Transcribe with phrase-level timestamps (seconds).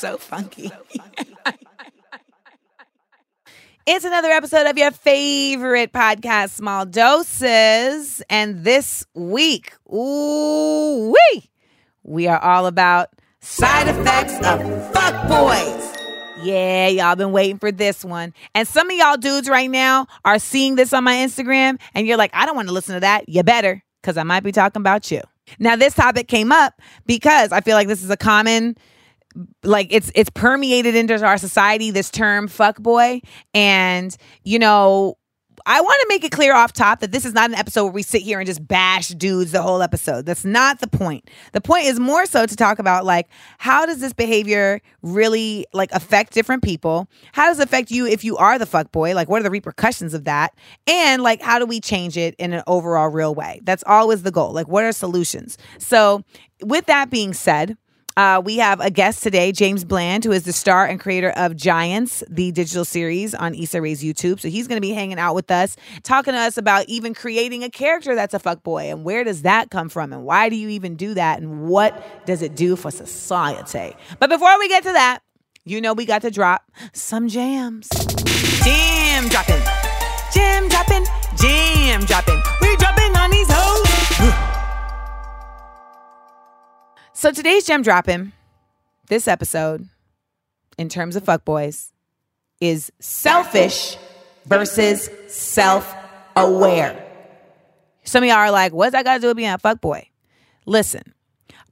[0.00, 0.72] So funky.
[3.86, 8.22] it's another episode of your favorite podcast, Small Doses.
[8.30, 11.50] And this week, ooh wee,
[12.02, 13.10] we are all about
[13.42, 14.62] side effects of
[14.94, 15.94] fuck boys.
[16.42, 18.32] Yeah, y'all been waiting for this one.
[18.54, 22.16] And some of y'all dudes right now are seeing this on my Instagram and you're
[22.16, 23.28] like, I don't want to listen to that.
[23.28, 25.20] You better, because I might be talking about you.
[25.58, 28.78] Now, this topic came up because I feel like this is a common
[29.62, 33.20] like it's it's permeated into our society this term fuck boy
[33.54, 35.16] and you know
[35.66, 37.92] I want to make it clear off top that this is not an episode where
[37.92, 40.26] we sit here and just bash dudes the whole episode.
[40.26, 41.28] That's not the point.
[41.52, 45.92] The point is more so to talk about like how does this behavior really like
[45.92, 47.08] affect different people?
[47.32, 49.14] How does it affect you if you are the fuck boy?
[49.14, 50.54] Like what are the repercussions of that?
[50.86, 53.60] And like how do we change it in an overall real way?
[53.64, 54.52] That's always the goal.
[54.52, 55.58] Like what are solutions?
[55.78, 56.22] So
[56.62, 57.76] with that being said,
[58.16, 61.56] uh, we have a guest today, James Bland, who is the star and creator of
[61.56, 64.40] Giants, the digital series on Issa Rae's YouTube.
[64.40, 67.62] So he's going to be hanging out with us, talking to us about even creating
[67.62, 70.68] a character that's a fuckboy and where does that come from and why do you
[70.68, 73.94] even do that and what does it do for society.
[74.18, 75.20] But before we get to that,
[75.64, 77.88] you know we got to drop some jams.
[78.64, 79.62] Gem dropping,
[80.32, 81.04] gem dropping,
[81.36, 82.42] gem dropping.
[82.60, 84.49] We dropping on these hoes.
[87.20, 88.32] So today's gem dropping,
[89.08, 89.86] this episode,
[90.78, 91.92] in terms of fuckboys,
[92.62, 93.98] is selfish
[94.46, 97.06] versus self-aware.
[98.04, 100.06] Some of y'all are like, what's that got to do with being a fuckboy?
[100.64, 101.12] Listen,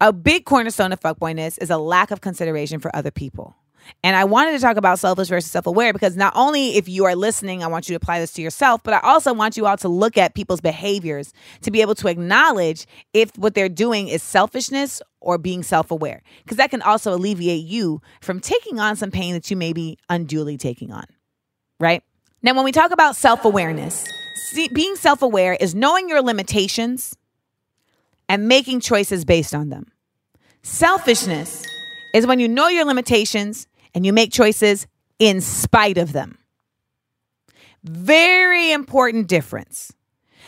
[0.03, 3.57] a big cornerstone of fuckboyness is a lack of consideration for other people.
[4.03, 7.05] And I wanted to talk about selfish versus self aware because not only if you
[7.05, 9.67] are listening, I want you to apply this to yourself, but I also want you
[9.67, 11.33] all to look at people's behaviors
[11.63, 16.23] to be able to acknowledge if what they're doing is selfishness or being self aware.
[16.45, 19.99] Because that can also alleviate you from taking on some pain that you may be
[20.09, 21.05] unduly taking on.
[21.81, 22.03] Right?
[22.43, 24.07] Now, when we talk about self awareness,
[24.73, 27.17] being self aware is knowing your limitations
[28.29, 29.87] and making choices based on them.
[30.63, 31.67] Selfishness
[32.15, 34.87] is when you know your limitations and you make choices
[35.19, 36.39] in spite of them.
[37.83, 39.93] Very important difference.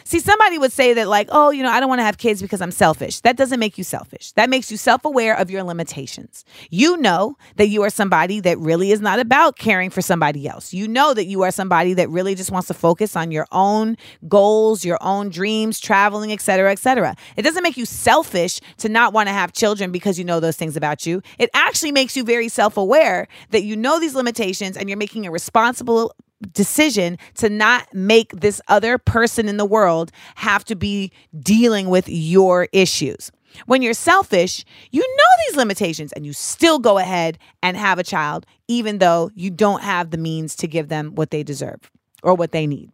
[0.05, 2.43] See, somebody would say that, like, oh, you know, I don't want to have kids
[2.43, 3.21] because I'm selfish.
[3.21, 4.33] That doesn't make you selfish.
[4.33, 6.45] That makes you self aware of your limitations.
[6.71, 10.73] You know that you are somebody that really is not about caring for somebody else.
[10.73, 13.97] You know that you are somebody that really just wants to focus on your own
[14.29, 17.15] goals, your own dreams, traveling, et cetera, et cetera.
[17.37, 20.57] It doesn't make you selfish to not want to have children because you know those
[20.57, 21.23] things about you.
[21.39, 25.27] It actually makes you very self aware that you know these limitations and you're making
[25.27, 26.15] a responsible
[26.53, 32.09] decision to not make this other person in the world have to be dealing with
[32.09, 33.31] your issues.
[33.67, 38.05] When you're selfish, you know these limitations and you still go ahead and have a
[38.05, 41.91] child, even though you don't have the means to give them what they deserve
[42.23, 42.91] or what they need.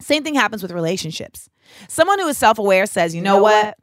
[0.00, 1.48] Same thing happens with relationships.
[1.88, 3.76] Someone who is self aware says, you know what?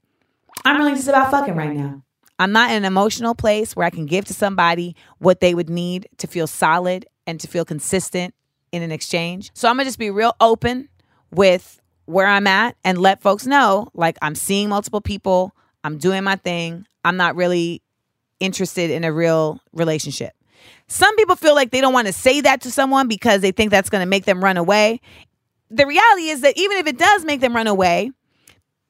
[0.65, 2.01] I'm really just about fucking right now.
[2.39, 5.69] I'm not in an emotional place where I can give to somebody what they would
[5.69, 8.33] need to feel solid and to feel consistent
[8.71, 9.51] in an exchange.
[9.53, 10.89] So I'm gonna just be real open
[11.31, 16.23] with where I'm at and let folks know like I'm seeing multiple people, I'm doing
[16.23, 17.81] my thing, I'm not really
[18.39, 20.33] interested in a real relationship.
[20.87, 23.71] Some people feel like they don't want to say that to someone because they think
[23.71, 25.01] that's going to make them run away.
[25.69, 28.11] The reality is that even if it does make them run away,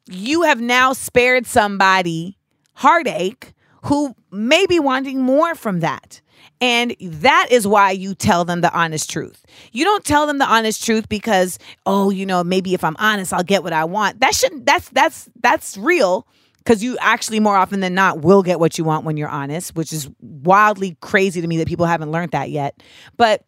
[0.09, 2.37] you have now spared somebody
[2.73, 6.21] heartache who may be wanting more from that.
[6.59, 9.45] And that is why you tell them the honest truth.
[9.71, 13.33] You don't tell them the honest truth because, oh, you know, maybe if I'm honest,
[13.33, 14.19] I'll get what I want.
[14.21, 16.27] That shouldn't that's that's that's real
[16.57, 19.75] because you actually more often than not will get what you want when you're honest,
[19.75, 22.81] which is wildly crazy to me that people haven't learned that yet.
[23.15, 23.45] But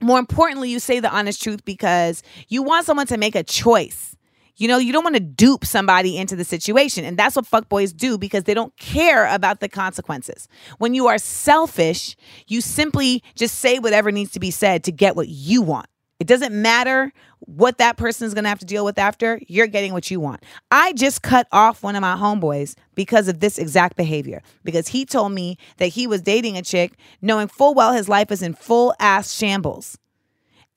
[0.00, 4.15] more importantly, you say the honest truth because you want someone to make a choice.
[4.56, 7.04] You know, you don't want to dupe somebody into the situation.
[7.04, 10.48] And that's what fuckboys do because they don't care about the consequences.
[10.78, 12.16] When you are selfish,
[12.46, 15.86] you simply just say whatever needs to be said to get what you want.
[16.18, 19.66] It doesn't matter what that person is going to have to deal with after, you're
[19.66, 20.42] getting what you want.
[20.70, 24.42] I just cut off one of my homeboys because of this exact behavior.
[24.64, 28.30] Because he told me that he was dating a chick knowing full well his life
[28.30, 29.98] is in full ass shambles.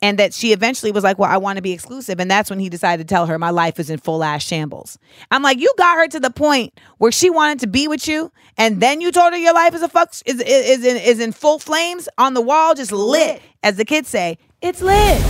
[0.02, 2.20] And that she eventually was like, Well, I want to be exclusive.
[2.20, 4.98] And that's when he decided to tell her, My life is in full ass shambles.
[5.30, 8.32] I'm like, You got her to the point where she wanted to be with you.
[8.56, 11.20] And then you told her your life is a fuck, is, is, is, in, is
[11.20, 13.42] in full flames on the wall, just lit.
[13.62, 15.20] As the kids say, it's lit.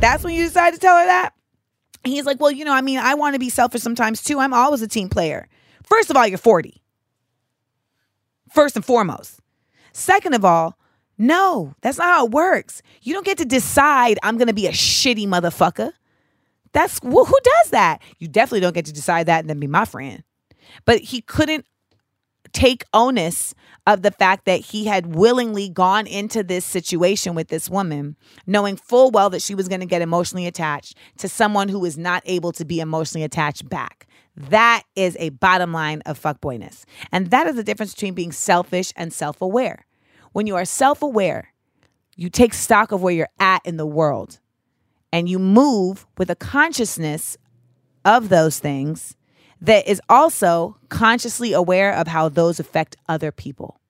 [0.00, 1.32] That's when you decide to tell her that?
[2.02, 4.40] He's like, Well, you know, I mean, I want to be selfish sometimes too.
[4.40, 5.48] I'm always a team player.
[5.84, 6.82] First of all, you're 40.
[8.52, 9.40] First and foremost.
[9.92, 10.76] Second of all,
[11.20, 12.80] no, that's not how it works.
[13.02, 15.92] You don't get to decide I'm going to be a shitty motherfucker.
[16.72, 18.00] That's well, who does that?
[18.18, 20.22] You definitely don't get to decide that and then be my friend.
[20.86, 21.66] But he couldn't
[22.54, 23.54] take onus
[23.86, 28.76] of the fact that he had willingly gone into this situation with this woman, knowing
[28.76, 32.22] full well that she was going to get emotionally attached to someone who is not
[32.24, 34.06] able to be emotionally attached back.
[34.36, 36.84] That is a bottom line of fuckboyness.
[37.12, 39.84] And that is the difference between being selfish and self aware.
[40.32, 41.52] When you are self aware,
[42.16, 44.38] you take stock of where you're at in the world
[45.12, 47.36] and you move with a consciousness
[48.04, 49.16] of those things
[49.60, 53.80] that is also consciously aware of how those affect other people.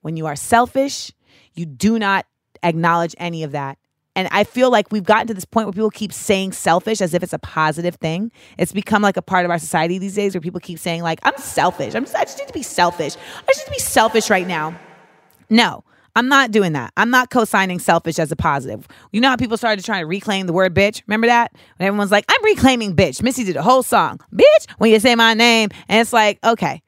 [0.00, 1.12] When you are selfish,
[1.54, 2.26] you do not
[2.62, 3.78] acknowledge any of that.
[4.16, 7.14] And I feel like we've gotten to this point where people keep saying selfish as
[7.14, 8.30] if it's a positive thing.
[8.56, 11.18] It's become like a part of our society these days where people keep saying, like,
[11.24, 11.94] I'm selfish.
[11.94, 13.16] I'm just, I just need to be selfish.
[13.16, 14.78] I just need to be selfish right now.
[15.50, 15.84] No,
[16.16, 16.92] I'm not doing that.
[16.96, 18.86] I'm not co-signing selfish as a positive.
[19.12, 21.02] You know how people started trying to reclaim the word bitch?
[21.06, 21.52] Remember that?
[21.76, 23.22] When everyone's like, I'm reclaiming bitch.
[23.22, 24.20] Missy did a whole song.
[24.32, 25.70] Bitch, when you say my name.
[25.88, 26.82] And it's like, okay,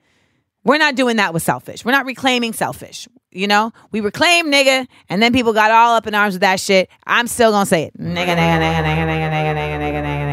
[0.64, 1.84] we're not doing that with selfish.
[1.84, 3.08] We're not reclaiming selfish.
[3.32, 6.58] You know, we reclaim nigga, and then people got all up in arms with that
[6.58, 6.88] shit.
[7.06, 7.98] I'm still gonna say it.
[7.98, 10.25] Nigga, nigga, nigga, nigga, nigga, nigga, nigga, nigga, nigga,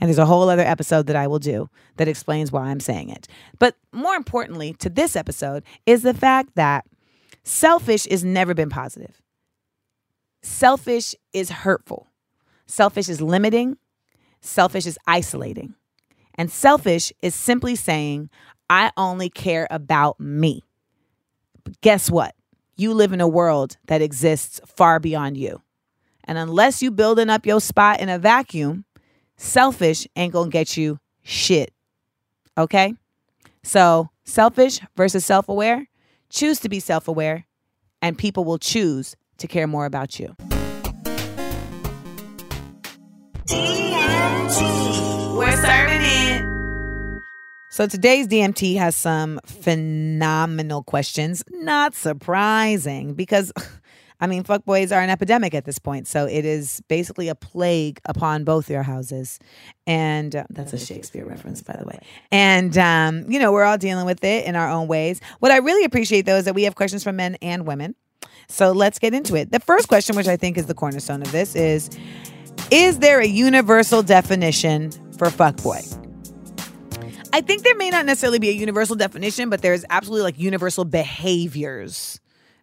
[0.00, 3.10] and there's a whole other episode that I will do that explains why I'm saying
[3.10, 3.28] it.
[3.58, 6.86] But more importantly to this episode is the fact that
[7.42, 9.20] selfish has never been positive.
[10.42, 12.08] Selfish is hurtful.
[12.66, 13.78] Selfish is limiting.
[14.40, 15.74] Selfish is isolating.
[16.34, 18.28] And selfish is simply saying,
[18.68, 20.62] I only care about me.
[21.64, 22.34] But guess what?
[22.76, 25.62] You live in a world that exists far beyond you.
[26.24, 28.84] And unless you building up your spot in a vacuum,
[29.36, 31.72] Selfish ain't gonna get you shit.
[32.56, 32.94] Okay?
[33.62, 35.88] So, selfish versus self aware,
[36.30, 37.46] choose to be self aware,
[38.02, 40.36] and people will choose to care more about you.
[43.46, 45.36] DMT.
[45.36, 46.54] We're serving it.
[47.70, 51.42] So today's DMT has some phenomenal questions.
[51.50, 53.52] Not surprising because
[54.20, 56.06] I mean, fuckboys are an epidemic at this point.
[56.06, 59.38] So it is basically a plague upon both your houses.
[59.86, 61.98] And uh, that's a Shakespeare reference, by the way.
[62.30, 65.20] And, um, you know, we're all dealing with it in our own ways.
[65.40, 67.96] What I really appreciate, though, is that we have questions from men and women.
[68.48, 69.50] So let's get into it.
[69.50, 71.90] The first question, which I think is the cornerstone of this, is
[72.70, 76.00] Is there a universal definition for fuckboy?
[77.32, 80.84] I think there may not necessarily be a universal definition, but there's absolutely like universal
[80.84, 82.20] behaviors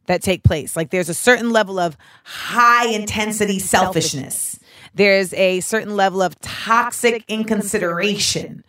[0.08, 0.76] that take place.
[0.76, 4.60] Like there's a certain level of high intensity selfishness.
[4.94, 8.64] There's a certain level of toxic inconsideration.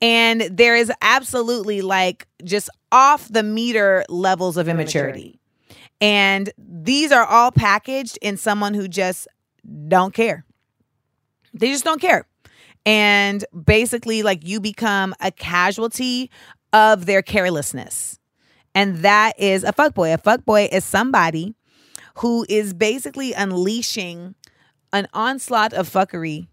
[0.00, 5.40] And there is absolutely like just off the meter levels of immaturity.
[6.00, 9.26] And these are all packaged in someone who just
[9.88, 10.44] don't care.
[11.54, 12.26] They just don't care.
[12.84, 16.30] And basically, like you become a casualty
[16.72, 18.18] of their carelessness.
[18.74, 20.14] And that is a fuckboy.
[20.14, 21.54] A fuckboy is somebody
[22.18, 24.34] who is basically unleashing
[24.92, 26.46] an onslaught of fuckery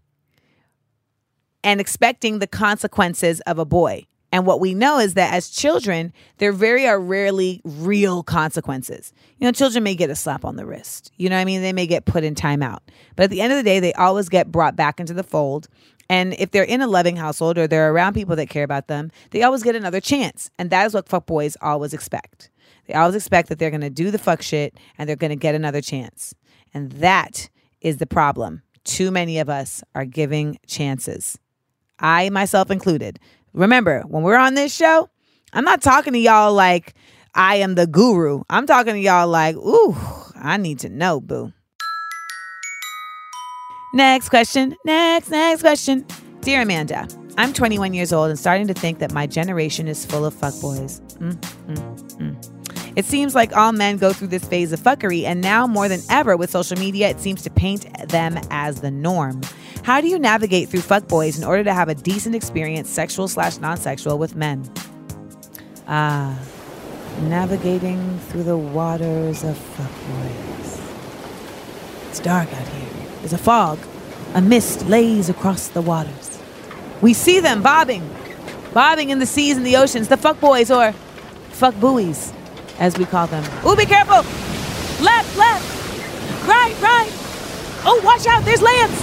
[1.64, 4.04] and expecting the consequences of a boy.
[4.34, 9.12] And what we know is that as children, there very are rarely real consequences.
[9.38, 11.12] You know, children may get a slap on the wrist.
[11.18, 11.60] You know what I mean?
[11.60, 12.78] They may get put in timeout.
[13.14, 15.68] But at the end of the day, they always get brought back into the fold
[16.12, 19.10] and if they're in a loving household or they're around people that care about them,
[19.30, 20.50] they always get another chance.
[20.58, 22.50] And that is what fuck boys always expect.
[22.86, 25.36] They always expect that they're going to do the fuck shit and they're going to
[25.36, 26.34] get another chance.
[26.74, 27.48] And that
[27.80, 28.60] is the problem.
[28.84, 31.38] Too many of us are giving chances.
[31.98, 33.18] I myself included.
[33.54, 35.08] Remember, when we're on this show,
[35.54, 36.92] I'm not talking to y'all like
[37.34, 38.42] I am the guru.
[38.50, 39.96] I'm talking to y'all like, ooh,
[40.36, 41.54] I need to know, boo.
[43.94, 44.74] Next question.
[44.86, 46.06] Next, next question.
[46.40, 47.06] Dear Amanda,
[47.36, 51.00] I'm 21 years old and starting to think that my generation is full of fuckboys.
[51.18, 51.34] Mm,
[51.66, 52.96] mm, mm.
[52.96, 56.00] It seems like all men go through this phase of fuckery, and now more than
[56.08, 59.42] ever with social media, it seems to paint them as the norm.
[59.82, 63.58] How do you navigate through fuckboys in order to have a decent experience, sexual slash
[63.58, 64.70] non sexual, with men?
[65.86, 66.38] Ah,
[67.22, 70.80] navigating through the waters of fuckboys.
[72.08, 72.91] It's dark out here.
[73.22, 73.78] There's a fog.
[74.34, 76.42] A mist lays across the waters.
[77.00, 78.02] We see them bobbing,
[78.74, 80.92] bobbing in the seas and the oceans, the fuck boys or
[81.50, 82.32] fuck buoys,
[82.80, 83.44] as we call them.
[83.64, 84.24] Ooh, be careful!
[85.04, 86.48] Left, left!
[86.48, 87.10] Right, right!
[87.84, 88.98] Oh, watch out, there's Lance!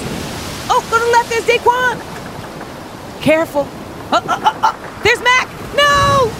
[0.69, 3.21] Oh, go to the left, there's Daquan!
[3.21, 3.67] Careful!
[4.11, 5.01] Uh, uh, uh, uh.
[5.03, 5.47] There's Mac!
[5.75, 6.31] No!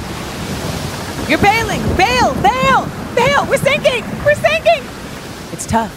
[1.29, 1.81] You're bailing!
[1.95, 2.33] Bail!
[2.41, 2.89] Bail!
[3.15, 3.45] Bail!
[3.47, 4.03] We're sinking!
[4.25, 4.83] We're sinking!
[5.53, 5.93] It's tough.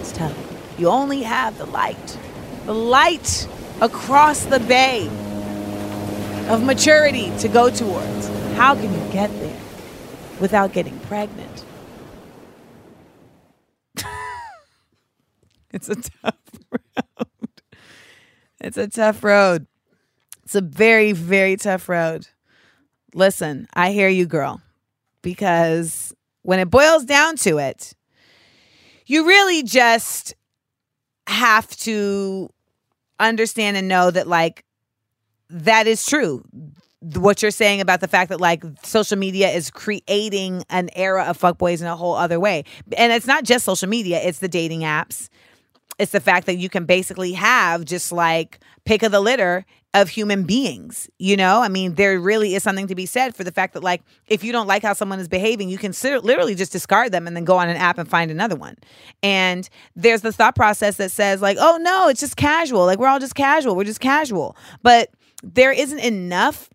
[0.00, 0.45] It's tough.
[0.78, 2.18] You only have the light.
[2.66, 3.48] The light
[3.80, 5.06] across the bay
[6.48, 8.28] of maturity to go towards.
[8.56, 9.58] How can you get there
[10.38, 11.64] without getting pregnant?
[15.72, 16.34] it's a tough
[16.70, 17.62] road.
[18.60, 19.66] It's a tough road.
[20.44, 22.28] It's a very, very tough road.
[23.14, 24.60] Listen, I hear you, girl,
[25.22, 27.94] because when it boils down to it,
[29.06, 30.34] you really just
[31.28, 32.50] have to
[33.18, 34.64] understand and know that, like,
[35.48, 36.42] that is true
[37.14, 41.38] what you're saying about the fact that like social media is creating an era of
[41.38, 42.64] fuckboys in a whole other way.
[42.96, 45.28] And it's not just social media, it's the dating apps.
[45.98, 50.10] It's the fact that you can basically have just like pick of the litter of
[50.10, 51.08] human beings.
[51.18, 53.82] You know, I mean, there really is something to be said for the fact that,
[53.82, 57.26] like, if you don't like how someone is behaving, you can literally just discard them
[57.26, 58.76] and then go on an app and find another one.
[59.22, 62.84] And there's the thought process that says, like, oh no, it's just casual.
[62.84, 63.74] Like, we're all just casual.
[63.74, 64.54] We're just casual.
[64.82, 65.10] But
[65.42, 66.68] there isn't enough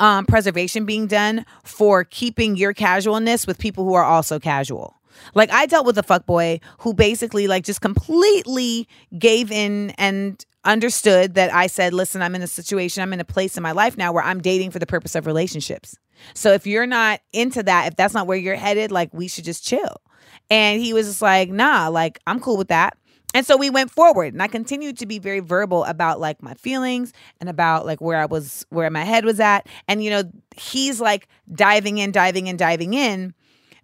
[0.00, 4.99] um, preservation being done for keeping your casualness with people who are also casual.
[5.34, 10.44] Like I dealt with a fuck boy who basically like just completely gave in and
[10.64, 13.72] understood that I said, "Listen, I'm in a situation, I'm in a place in my
[13.72, 15.96] life now where I'm dating for the purpose of relationships.
[16.34, 19.44] So if you're not into that, if that's not where you're headed, like we should
[19.44, 20.00] just chill."
[20.48, 22.96] And he was just like, "Nah, like I'm cool with that."
[23.34, 26.54] and so we went forward and i continued to be very verbal about like my
[26.54, 30.22] feelings and about like where i was where my head was at and you know
[30.56, 33.34] he's like diving in diving in diving in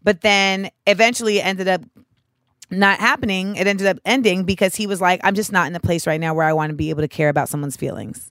[0.06, 1.82] but then eventually it ended up
[2.70, 5.80] not happening it ended up ending because he was like i'm just not in a
[5.80, 8.30] place right now where i want to be able to care about someone's feelings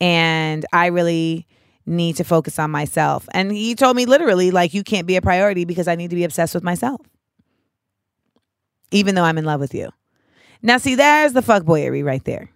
[0.00, 1.46] and i really
[1.86, 5.22] need to focus on myself and he told me literally like you can't be a
[5.22, 7.00] priority because i need to be obsessed with myself
[8.92, 9.90] even though i'm in love with you
[10.64, 12.48] now, see, there's the fuckboyery right there.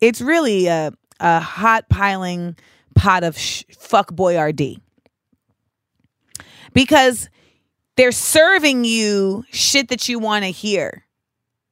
[0.00, 2.56] It's really a, a hot piling
[2.94, 4.80] pot of sh- fuckboyardee.
[6.72, 7.28] Because
[7.98, 11.04] they're serving you shit that you want to hear,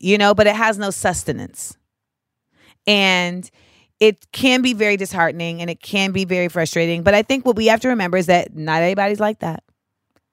[0.00, 1.78] you know, but it has no sustenance.
[2.85, 3.49] And
[4.00, 7.04] it can be very disheartening and it can be very frustrating.
[7.04, 9.62] But I think what we have to remember is that not everybody's like that.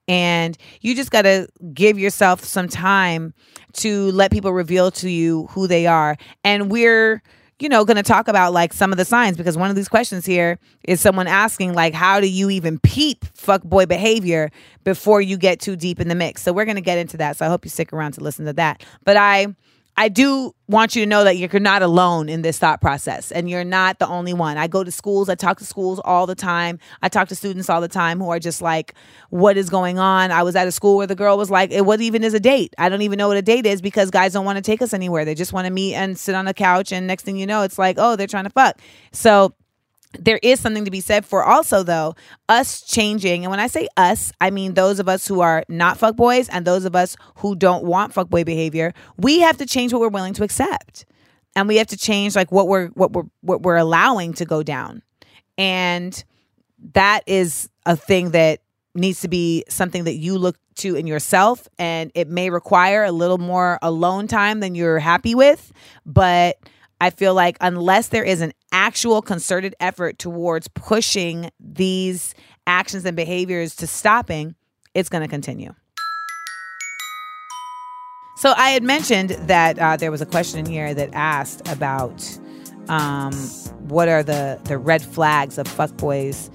[0.07, 3.35] And you just got to give yourself some time
[3.73, 6.17] to let people reveal to you who they are.
[6.43, 7.21] And we're,
[7.59, 9.87] you know, going to talk about like some of the signs because one of these
[9.87, 14.49] questions here is someone asking, like, how do you even peep fuck boy behavior
[14.83, 16.41] before you get too deep in the mix?
[16.41, 17.37] So we're going to get into that.
[17.37, 18.83] So I hope you stick around to listen to that.
[19.05, 19.47] But I,
[19.95, 23.47] I do want you to know that you're not alone in this thought process and
[23.47, 24.57] you're not the only one.
[24.57, 26.79] I go to schools, I talk to schools all the time.
[27.03, 28.95] I talk to students all the time who are just like,
[29.29, 30.31] what is going on?
[30.31, 32.39] I was at a school where the girl was like, It what even is a
[32.39, 32.73] date?
[32.79, 34.93] I don't even know what a date is because guys don't want to take us
[34.93, 35.25] anywhere.
[35.25, 36.91] They just want to meet and sit on the couch.
[36.91, 38.79] And next thing you know, it's like, oh, they're trying to fuck.
[39.11, 39.53] So,
[40.19, 42.15] there is something to be said for also though
[42.49, 43.43] us changing.
[43.43, 46.65] And when i say us i mean those of us who are not fuckboys and
[46.65, 48.93] those of us who don't want fuckboy behavior.
[49.17, 51.05] We have to change what we're willing to accept.
[51.55, 54.63] And we have to change like what we're what we're what we're allowing to go
[54.63, 55.01] down.
[55.57, 56.23] And
[56.93, 58.59] that is a thing that
[58.95, 61.67] needs to be something that you look to in yourself.
[61.77, 65.71] And it may require a little more alone time than you're happy with.
[66.05, 66.57] But
[67.03, 72.33] I feel like unless there is an actual concerted effort towards pushing these
[72.65, 74.55] actions and behaviors to stopping,
[74.93, 75.73] it's going to continue.
[78.37, 82.39] So I had mentioned that uh, there was a question in here that asked about
[82.87, 83.33] um,
[83.89, 86.49] what are the the red flags of fuckboys.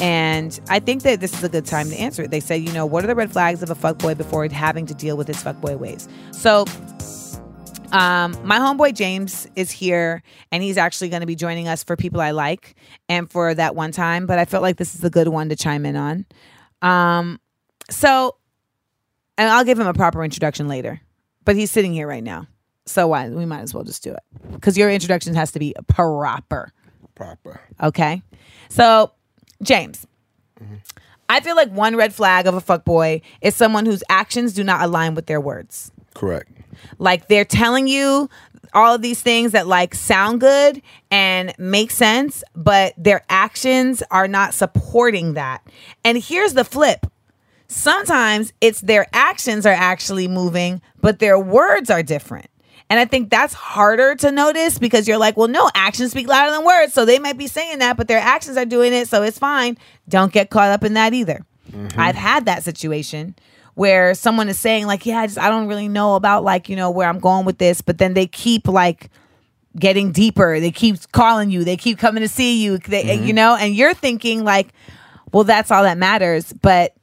[0.00, 2.30] And I think that this is a good time to answer it.
[2.30, 4.94] They say, you know, what are the red flags of a fuckboy before having to
[4.94, 6.08] deal with his fuckboy ways?
[6.32, 6.66] So
[7.94, 10.22] um, my homeboy James is here,
[10.52, 12.74] and he's actually going to be joining us for people I like
[13.08, 14.26] and for that one time.
[14.26, 16.26] But I felt like this is a good one to chime in on.
[16.82, 17.40] Um,
[17.90, 18.36] So,
[19.38, 21.00] and I'll give him a proper introduction later,
[21.44, 22.46] but he's sitting here right now.
[22.86, 24.22] So why we might as well just do it
[24.52, 26.70] because your introduction has to be proper.
[27.14, 27.60] Proper.
[27.82, 28.22] Okay.
[28.68, 29.12] So,
[29.62, 30.06] James,
[31.28, 34.82] I feel like one red flag of a fuckboy is someone whose actions do not
[34.82, 35.92] align with their words.
[36.14, 36.50] Correct.
[36.98, 38.28] Like they're telling you
[38.72, 44.28] all of these things that like sound good and make sense, but their actions are
[44.28, 45.64] not supporting that.
[46.04, 47.06] And here's the flip.
[47.68, 52.46] Sometimes it's their actions are actually moving, but their words are different.
[52.90, 56.50] And I think that's harder to notice because you're like, well, no, actions speak louder
[56.52, 56.92] than words.
[56.92, 59.08] So they might be saying that, but their actions are doing it.
[59.08, 59.78] So it's fine.
[60.08, 61.44] Don't get caught up in that either.
[61.72, 61.98] Mm-hmm.
[61.98, 63.34] I've had that situation
[63.74, 66.76] where someone is saying, like, yeah, I just, I don't really know about like, you
[66.76, 67.80] know, where I'm going with this.
[67.80, 69.10] But then they keep like,
[69.76, 70.60] getting deeper.
[70.60, 71.64] They keep calling you.
[71.64, 72.78] They keep coming to see you.
[72.78, 74.68] They, You know, and you're thinking like,
[75.32, 76.52] well, that's all that matters.
[76.52, 76.94] But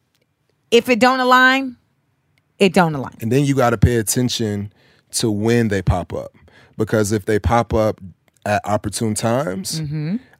[0.71, 1.75] if it don't align,
[2.59, 3.15] it don't align.
[3.21, 4.71] And then you got to pay attention
[5.11, 6.33] to when they pop up.
[6.77, 7.99] Because if they pop up
[8.45, 9.81] at opportune times,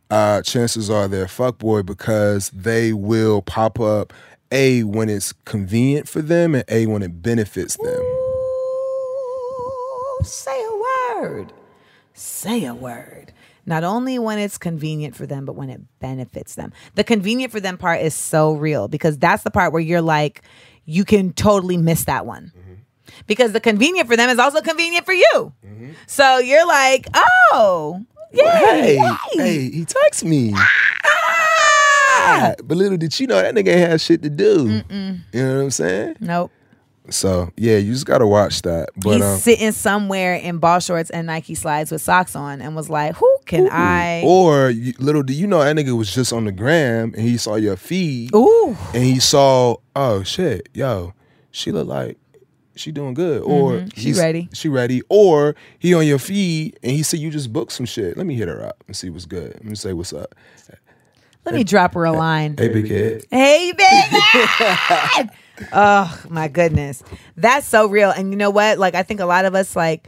[0.10, 4.14] uh, chances are they're fuckboy because they will pop up
[4.52, 8.02] A, when it's convenient for them, and A, when it benefits them.
[9.62, 10.76] Ooh, say a
[11.22, 11.54] word.
[12.14, 13.34] Say a word.
[13.66, 16.74] Not only when it's convenient for them, but when it benefits them.
[16.96, 20.42] The convenient for them part is so real because that's the part where you're like,
[20.86, 22.52] you can totally miss that one.
[23.28, 25.54] Because the convenient for them is also convenient for you.
[26.08, 28.60] So you're like, oh, yeah.
[28.74, 28.98] Hey,
[29.34, 30.54] hey, he texts me.
[30.56, 31.51] Ah,
[32.64, 34.82] but little did you know that nigga ain't had shit to do.
[34.90, 36.16] You know what I'm saying?
[36.20, 36.52] Nope.
[37.10, 38.90] So yeah, you just gotta watch that.
[38.96, 42.76] But He's um, sitting somewhere in ball shorts and Nike slides with socks on and
[42.76, 44.22] was like, who can I?
[44.24, 47.38] or you, little do you know that nigga was just on the gram and he
[47.38, 48.78] saw your feed Ooh.
[48.94, 51.14] and he saw, oh shit, yo,
[51.50, 52.18] she look like
[52.76, 54.00] she doing good, or Mm-hmm.
[54.00, 54.50] She ready.
[54.54, 58.16] she ready, or he on your feed and he said you just booked some shit.
[58.16, 59.54] Let me hit her up and see what's good.
[59.56, 60.34] Let me say what's up.
[61.46, 62.56] Let me drop her a line.
[62.58, 63.24] Hey, big head.
[63.32, 65.30] Hey, baby.
[65.74, 67.04] oh my goodness,
[67.36, 68.12] that's so real.
[68.12, 68.78] And you know what?
[68.78, 70.08] Like, I think a lot of us like.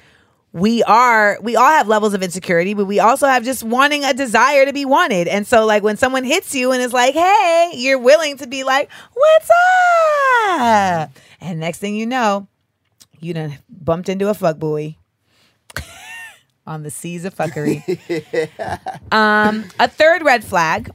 [0.56, 4.14] We are, we all have levels of insecurity, but we also have just wanting a
[4.14, 5.28] desire to be wanted.
[5.28, 8.64] And so, like, when someone hits you and is like, hey, you're willing to be
[8.64, 9.50] like, what's
[10.52, 11.10] up?
[11.42, 12.48] And next thing you know,
[13.20, 15.00] you done bumped into a fuck buoy
[16.68, 17.82] on the seas of fuckery.
[19.12, 20.92] um, a third red flag,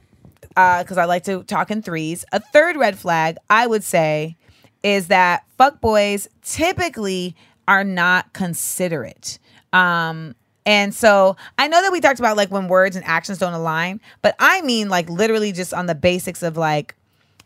[0.49, 2.25] because I like to talk in threes.
[2.31, 4.35] A third red flag, I would say,
[4.83, 7.35] is that fuck boys typically
[7.67, 9.39] are not considerate.
[9.73, 10.35] Um,
[10.65, 14.01] and so I know that we talked about like when words and actions don't align,
[14.21, 16.95] but I mean like literally just on the basics of like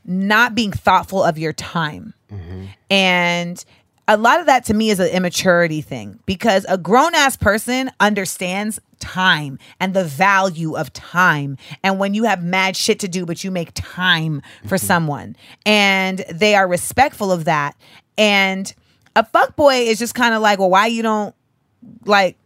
[0.06, 2.13] not being thoughtful of your time.
[2.89, 3.63] And
[4.08, 7.89] a lot of that to me is an immaturity thing because a grown ass person
[8.00, 11.58] understands time and the value of time.
[11.84, 14.86] And when you have mad shit to do, but you make time for mm-hmm.
[14.86, 15.36] someone
[15.66, 17.76] and they are respectful of that.
[18.18, 18.74] And
[19.16, 21.36] a fuck boy is just kind of like, well, why you don't
[22.06, 22.38] like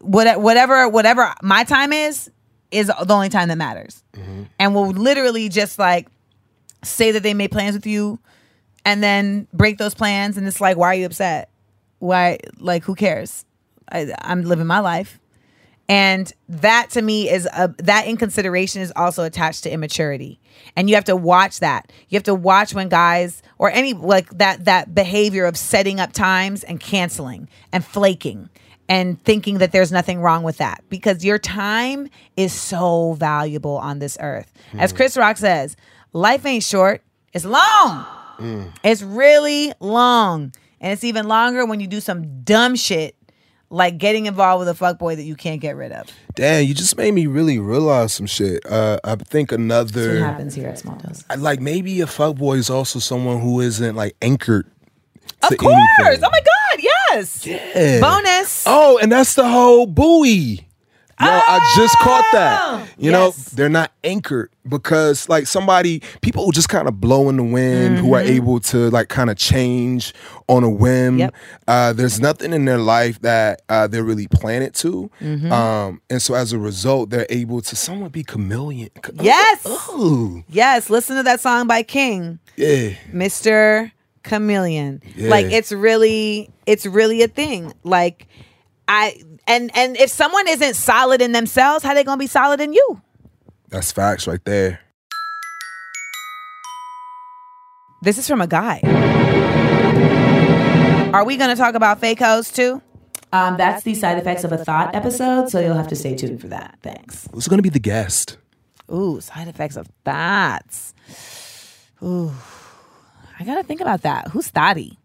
[0.00, 2.30] what- whatever whatever my time is
[2.70, 4.44] is the only time that matters mm-hmm.
[4.58, 6.08] and will literally just like
[6.82, 8.18] say that they made plans with you
[8.84, 11.50] and then break those plans and it's like why are you upset?
[11.98, 13.44] Why like who cares?
[13.92, 15.18] I, i'm living my life.
[15.88, 20.38] And that to me is a, that inconsideration is also attached to immaturity.
[20.76, 21.90] And you have to watch that.
[22.08, 26.12] You have to watch when guys or any like that that behavior of setting up
[26.12, 28.50] times and canceling and flaking
[28.88, 33.98] and thinking that there's nothing wrong with that because your time is so valuable on
[33.98, 34.52] this earth.
[34.74, 34.96] As hmm.
[34.96, 35.76] chris rock says
[36.12, 38.06] life ain't short it's long
[38.82, 40.52] it's really long.
[40.80, 43.16] And it's even longer when you do some dumb shit
[43.70, 46.08] like getting involved with a fuckboy that you can't get rid of.
[46.34, 48.64] Damn, you just made me really realize some shit.
[48.66, 51.24] Uh, I think another, happens here at Small Dose?
[51.38, 54.70] Like maybe a fuckboy is also someone who isn't like anchored.
[55.42, 55.74] Of course.
[55.98, 56.24] anything.
[56.24, 56.82] Oh my God.
[57.10, 57.46] Yes.
[57.46, 58.00] Yeah.
[58.00, 58.64] Bonus.
[58.66, 60.66] Oh, and that's the whole buoy.
[61.20, 62.88] Yo, I just caught Oh, that.
[62.98, 63.12] You yes.
[63.12, 67.42] know, they're not anchored because like somebody, people who just kind of blow in the
[67.44, 70.14] wind, who are able to like kind of change
[70.48, 71.12] on a whim.
[71.12, 71.18] Mm-hmm.
[71.18, 71.34] Yep.
[71.68, 75.10] Uh, there's nothing in their life that uh, they're really planted to.
[75.20, 75.52] Mm-hmm.
[75.52, 78.90] Um, and so as a result, they're able to somewhat be chameleon.
[79.20, 79.66] Yes.
[79.66, 80.88] Ooh, Yes.
[80.90, 82.90] Listen to that song by King, yeah.
[83.12, 83.90] Mr.
[84.22, 85.02] Chameleon.
[85.16, 85.28] Yeah.
[85.30, 87.72] Like it's really, it's really a thing.
[87.84, 88.26] Like
[88.88, 92.72] I and and if someone isn't solid in themselves, how they gonna be solid in
[92.72, 93.00] you?
[93.68, 94.80] That's facts right there.
[98.02, 98.80] This is from a guy.
[101.12, 102.80] Are we going to talk about fake hoes too?
[103.32, 106.40] Um, that's the side effects of a thought episode, so you'll have to stay tuned
[106.40, 106.78] for that.
[106.82, 107.28] Thanks.
[107.32, 108.38] Who's going to be the guest?
[108.92, 110.94] Ooh, side effects of thoughts.
[112.02, 112.32] Ooh,
[113.38, 114.28] I gotta think about that.
[114.28, 114.98] Who's Thotty?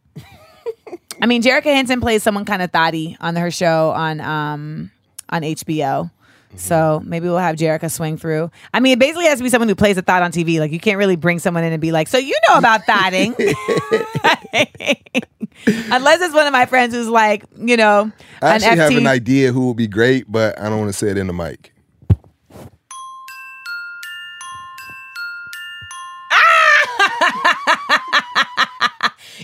[1.21, 4.91] I mean, Jerica Henson plays someone kind of thotty on her show on um
[5.29, 6.11] on HBO.
[6.57, 8.49] So maybe we'll have Jerica swing through.
[8.73, 10.59] I mean, it basically has to be someone who plays a thought on TV.
[10.59, 13.35] Like you can't really bring someone in and be like, "So you know about thotting?"
[15.67, 19.07] Unless it's one of my friends who's like, you know, I an actually have an
[19.07, 21.73] idea who will be great, but I don't want to say it in the mic.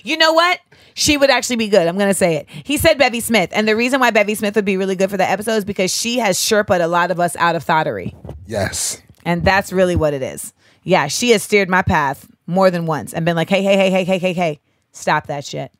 [0.03, 0.59] You know what?
[0.93, 1.87] She would actually be good.
[1.87, 2.49] I'm going to say it.
[2.49, 3.49] He said Bevy Smith.
[3.53, 5.93] And the reason why Bevy Smith would be really good for the episode is because
[5.93, 8.15] she has Sherpa'd a lot of us out of thottery.
[8.45, 9.01] Yes.
[9.25, 10.53] And that's really what it is.
[10.83, 13.91] Yeah, she has steered my path more than once and been like, hey, hey, hey,
[13.91, 14.59] hey, hey, hey, hey,
[14.91, 15.71] stop that shit.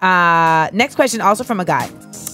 [0.00, 1.90] Uh, next question, also from a guy.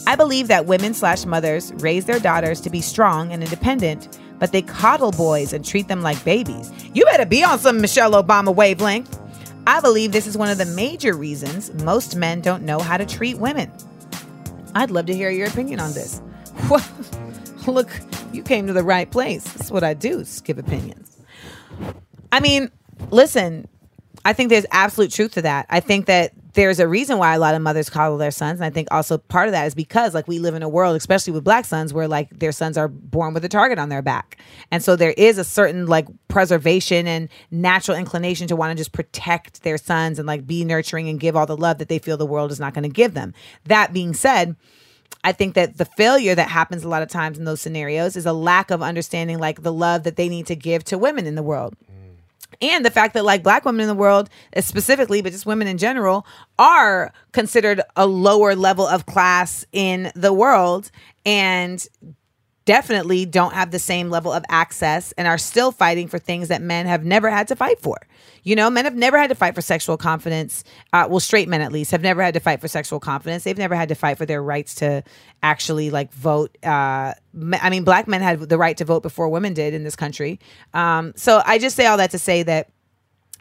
[0.06, 4.50] I believe that women slash mothers raise their daughters to be strong and independent, but
[4.52, 6.72] they coddle boys and treat them like babies.
[6.92, 9.18] You better be on some Michelle Obama wavelength.
[9.66, 13.06] I believe this is one of the major reasons most men don't know how to
[13.06, 13.70] treat women.
[14.74, 16.22] I'd love to hear your opinion on this.
[17.66, 17.90] Look,
[18.32, 19.44] you came to the right place.
[19.44, 21.18] That's what I do, give opinions.
[22.32, 22.70] I mean,
[23.10, 23.68] listen,
[24.24, 25.66] I think there's absolute truth to that.
[25.68, 28.60] I think that there's a reason why a lot of mothers coddle their sons.
[28.60, 30.96] And I think also part of that is because like we live in a world,
[30.96, 34.02] especially with black sons, where like their sons are born with a target on their
[34.02, 34.38] back.
[34.70, 38.92] And so there is a certain like preservation and natural inclination to want to just
[38.92, 42.16] protect their sons and like be nurturing and give all the love that they feel
[42.16, 43.32] the world is not going to give them.
[43.64, 44.56] That being said,
[45.22, 48.26] I think that the failure that happens a lot of times in those scenarios is
[48.26, 51.34] a lack of understanding like the love that they need to give to women in
[51.34, 51.74] the world
[52.60, 55.66] and the fact that like black women in the world uh, specifically but just women
[55.66, 56.26] in general
[56.58, 60.90] are considered a lower level of class in the world.
[61.26, 61.86] And
[62.70, 66.62] definitely don't have the same level of access and are still fighting for things that
[66.62, 67.96] men have never had to fight for.
[68.44, 70.62] You know, men have never had to fight for sexual confidence.
[70.92, 73.42] Uh, well, straight men at least have never had to fight for sexual confidence.
[73.42, 75.02] They've never had to fight for their rights to
[75.42, 76.56] actually like vote.
[76.62, 77.14] Uh,
[77.60, 80.38] I mean, black men had the right to vote before women did in this country.
[80.72, 82.70] Um, so I just say all that to say that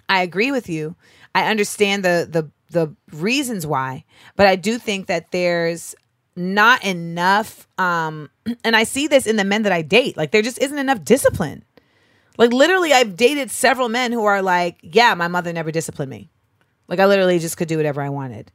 [0.10, 0.96] I agree with you.
[1.36, 5.94] I understand the the the reasons why, but I do think that there's
[6.39, 8.30] not enough um
[8.63, 10.17] and I see this in the men that I date.
[10.17, 11.63] Like there just isn't enough discipline.
[12.38, 16.30] Like literally I've dated several men who are like, "Yeah, my mother never disciplined me."
[16.88, 18.52] Like I literally just could do whatever I wanted.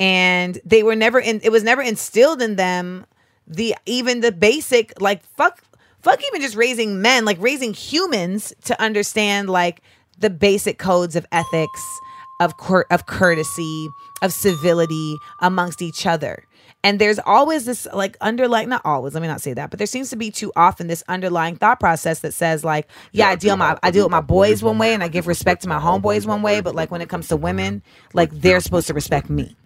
[0.00, 3.06] And they were never in it was never instilled in them
[3.46, 5.62] the even the basic like fuck
[6.02, 9.82] fuck even just raising men, like raising humans to understand like
[10.18, 12.00] the basic codes of ethics,
[12.40, 13.88] of cour- of courtesy,
[14.22, 16.44] of civility amongst each other.
[16.82, 19.86] And there's always this like underlying not always, let me not say that, but there
[19.86, 23.56] seems to be too often this underlying thought process that says like, yeah, I deal
[23.56, 26.26] my I deal with my boys one way and I give respect to my homeboys
[26.26, 27.42] one way, but like when it comes to uh-huh.
[27.42, 27.82] women,
[28.14, 29.56] like they're supposed to respect me.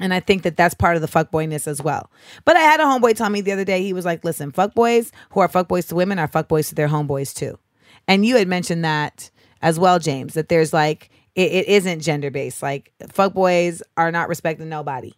[0.00, 2.10] And I think that that's part of the fuckboyness as well.
[2.44, 5.10] But I had a homeboy tell me the other day, he was like, listen, fuckboys
[5.30, 7.58] who are fuckboys to women are fuckboys to their homeboys too.
[8.06, 12.30] And you had mentioned that as well, James, that there's like, it, it isn't gender
[12.30, 12.62] based.
[12.62, 15.14] Like, fuckboys are not respecting nobody.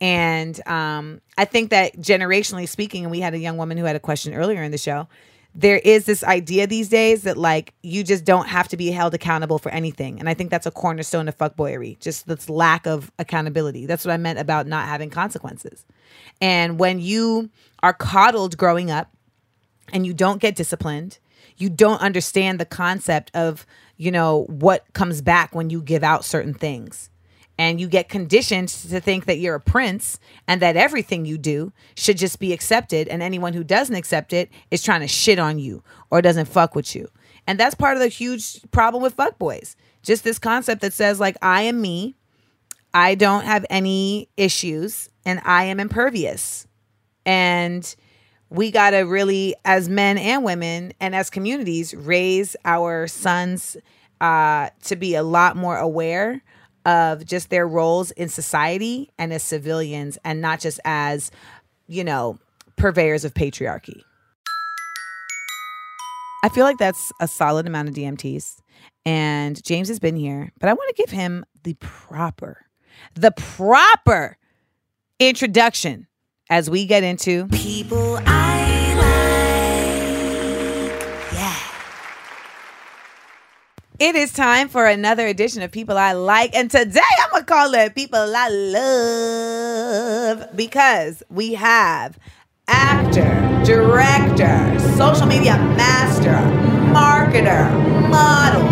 [0.00, 3.96] And um, I think that generationally speaking, and we had a young woman who had
[3.96, 5.08] a question earlier in the show,
[5.54, 9.14] there is this idea these days that like you just don't have to be held
[9.14, 10.18] accountable for anything.
[10.18, 13.84] And I think that's a cornerstone of fuckboyery, just this lack of accountability.
[13.86, 15.84] That's what I meant about not having consequences.
[16.40, 17.50] And when you
[17.82, 19.10] are coddled growing up
[19.92, 21.18] and you don't get disciplined,
[21.60, 26.24] you don't understand the concept of, you know, what comes back when you give out
[26.24, 27.10] certain things.
[27.58, 30.18] And you get conditioned to think that you're a prince
[30.48, 34.48] and that everything you do should just be accepted and anyone who doesn't accept it
[34.70, 37.06] is trying to shit on you or doesn't fuck with you.
[37.46, 41.36] And that's part of the huge problem with fuckboys just this concept that says like
[41.42, 42.16] i am me
[42.94, 46.66] i don't have any issues and i am impervious.
[47.26, 47.94] And
[48.50, 53.76] we got to really as men and women and as communities raise our sons
[54.20, 56.42] uh, to be a lot more aware
[56.84, 61.30] of just their roles in society and as civilians and not just as
[61.86, 62.38] you know
[62.76, 64.02] purveyors of patriarchy
[66.42, 68.62] i feel like that's a solid amount of dmts
[69.04, 72.64] and james has been here but i want to give him the proper
[73.14, 74.38] the proper
[75.18, 76.06] introduction
[76.48, 78.39] as we get into People I.
[84.00, 86.56] It is time for another edition of People I Like.
[86.56, 92.18] And today I'm going to call it People I Love because we have
[92.70, 93.30] actor,
[93.64, 96.38] director, social media master,
[96.94, 97.68] marketer,
[98.08, 98.66] model,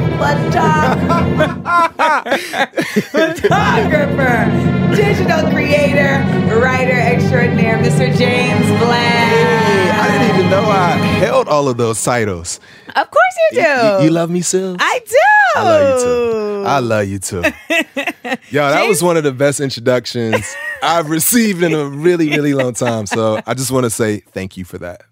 [3.11, 6.22] photographer, digital creator,
[6.61, 8.16] writer extraordinaire, Mr.
[8.16, 9.90] James Bland.
[10.00, 12.61] I didn't even know I held all of those titles.
[12.94, 13.68] Of course you do.
[13.68, 14.76] You, you love me, Sil?
[14.78, 15.38] I do.
[15.56, 16.64] I love you too.
[16.66, 17.42] I love you too.
[18.50, 22.74] Yo, that was one of the best introductions I've received in a really, really long
[22.74, 23.06] time.
[23.06, 25.02] So I just want to say thank you for that.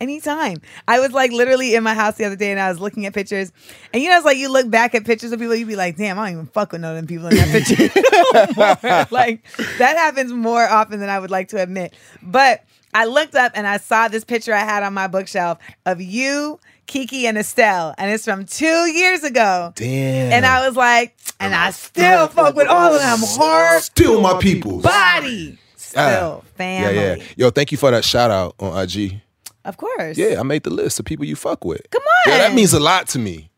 [0.00, 0.58] Anytime.
[0.88, 3.14] I was like literally in my house the other day and I was looking at
[3.14, 3.52] pictures.
[3.92, 5.96] And you know, it's like you look back at pictures of people, you'd be like,
[5.96, 9.10] damn, I don't even fuck with none of them people in that picture.
[9.14, 9.44] like
[9.78, 11.94] that happens more often than I would like to admit.
[12.22, 16.00] But I looked up and I saw this picture I had on my bookshelf of
[16.00, 17.94] you, Kiki, and Estelle.
[17.98, 19.72] And it's from two years ago.
[19.74, 20.32] Damn.
[20.32, 24.38] And I was like, and I still fuck with all of them hard Still my
[24.38, 24.82] peoples.
[24.82, 25.58] body.
[25.76, 26.48] Still Ah.
[26.56, 26.94] family.
[26.96, 27.22] Yeah, yeah.
[27.36, 29.20] Yo, thank you for that shout out on IG.
[29.64, 30.18] Of course.
[30.18, 31.80] Yeah, I made the list of people you fuck with.
[31.90, 32.32] Come on.
[32.32, 33.50] Yeah, that means a lot to me.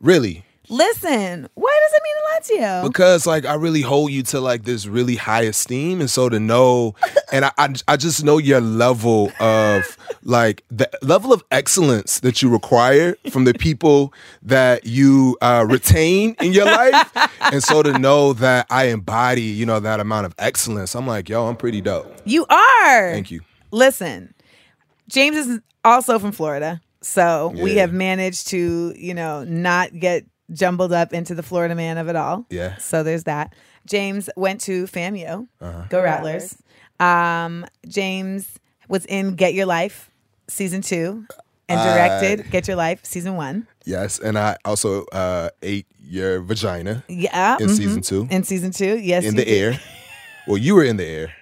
[0.00, 0.44] Really.
[0.70, 2.88] Listen, why does it mean a lot to you?
[2.88, 6.00] Because like I really hold you to like this really high esteem.
[6.00, 6.94] And so to know
[7.32, 12.42] and I, I I just know your level of like the level of excellence that
[12.42, 17.10] you require from the people that you uh, retain in your life.
[17.40, 21.30] And so to know that I embody, you know, that amount of excellence, I'm like,
[21.30, 22.14] yo, I'm pretty dope.
[22.24, 23.12] You are.
[23.12, 23.40] Thank you.
[23.70, 24.34] Listen,
[25.08, 26.80] James is also from Florida.
[27.00, 31.98] So we have managed to, you know, not get jumbled up into the Florida man
[31.98, 32.46] of it all.
[32.50, 32.76] Yeah.
[32.76, 33.54] So there's that.
[33.86, 35.48] James went to FAMU.
[35.60, 35.84] Uh-huh.
[35.88, 36.56] Go Rattlers.
[37.00, 38.58] Um, James
[38.88, 40.10] was in Get Your Life
[40.48, 41.26] season two
[41.68, 43.66] and directed Get Your Life season one.
[43.84, 44.18] Yes.
[44.18, 47.56] And I also uh, ate your vagina Yeah.
[47.60, 47.76] in mhm.
[47.76, 48.26] season two.
[48.30, 49.24] In season two, yes.
[49.24, 49.74] in the did.
[49.74, 49.80] air.
[50.46, 51.32] Well, you were in the air.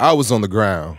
[0.00, 0.96] I was on the ground,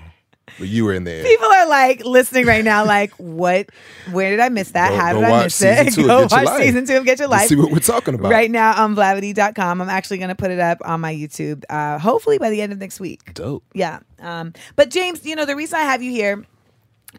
[0.59, 1.23] but you were in there.
[1.23, 3.69] People are like listening right now, like, what?
[4.11, 4.89] Where did I miss that?
[4.89, 5.93] Go- How did I miss it?
[5.93, 7.49] two Go watch season two of Get Your Let's Life.
[7.49, 8.31] see what we're talking about.
[8.31, 9.81] Right now on blavity.com.
[9.81, 12.71] I'm actually going to put it up on my YouTube, uh, hopefully by the end
[12.73, 13.33] of next week.
[13.33, 13.63] Dope.
[13.73, 13.99] Yeah.
[14.19, 16.45] Um, but James, you know, the reason I have you here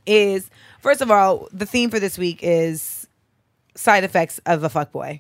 [0.07, 3.07] is, first of all, the theme for this week is
[3.77, 5.19] side effects of a fuckboy.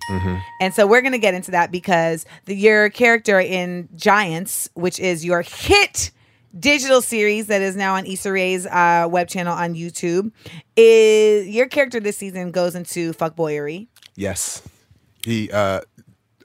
[0.61, 5.01] And so we're going to get into that because the, your character in Giants, which
[5.01, 6.13] is your hit
[6.59, 10.31] digital series that is now on Issa Rae's uh, web channel on YouTube,
[10.77, 14.63] is your character this season goes into fuckboyery, Yes.
[15.25, 15.81] He uh,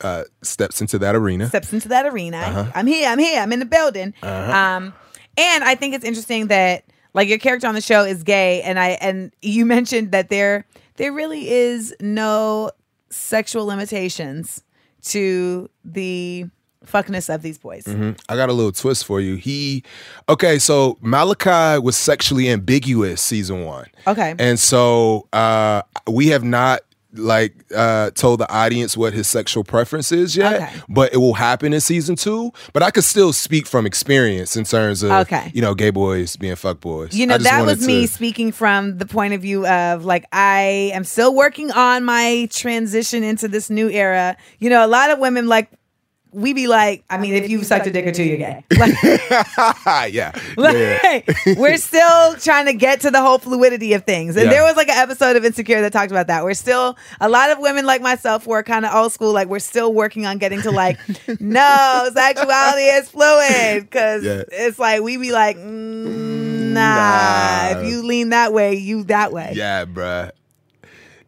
[0.02, 1.48] uh, steps into that arena.
[1.50, 2.38] steps into that arena.
[2.38, 2.72] Uh-huh.
[2.74, 4.13] I'm here, I'm here, I'm in the building.
[4.24, 4.93] Um,
[5.38, 8.80] and I think it's interesting that like your character on the show is gay, and
[8.80, 12.72] I and you mentioned that there there really is no
[13.10, 14.63] sexual limitations
[15.04, 16.45] to the
[16.91, 17.88] fuckness of these boys.
[17.88, 19.36] I got a little twist for you.
[19.36, 19.84] He,
[20.28, 23.88] okay, so Malachi was sexually ambiguous season one.
[24.08, 24.36] Okay.
[24.39, 26.82] And so uh, we have not
[27.13, 30.73] like uh told the audience what his sexual preference is yet Okay.
[30.88, 34.63] but it will happen in season two but i could still speak from experience in
[34.63, 35.49] terms of Okay.
[35.56, 39.08] you know gay boys being fuck boys You know, that was me speaking from the
[39.08, 43.89] point of view of like, I am still working on my transition into this new
[43.89, 44.38] era.
[44.60, 45.71] You know, a lot of women, like,
[46.32, 48.63] we be like, I mean, if you sucked a dick or two, you're gay.
[48.78, 48.94] Like,
[50.13, 54.36] yeah like, we're still trying to get to the whole fluidity of things.
[54.36, 54.52] And Yeah.
[54.52, 56.44] there was like an episode of Insecure that talked about that.
[56.44, 59.48] We're still, a lot of women like myself who are kind of old school, like,
[59.48, 61.00] we're still working on getting to like,
[61.39, 63.89] no, sexuality is fluid.
[63.89, 64.44] Cause Yeah.
[64.52, 67.80] it's like, we be like, mm, nah, Nah.
[67.80, 69.54] if you lean that way, you that way.
[69.56, 70.32] Yeah, bruh.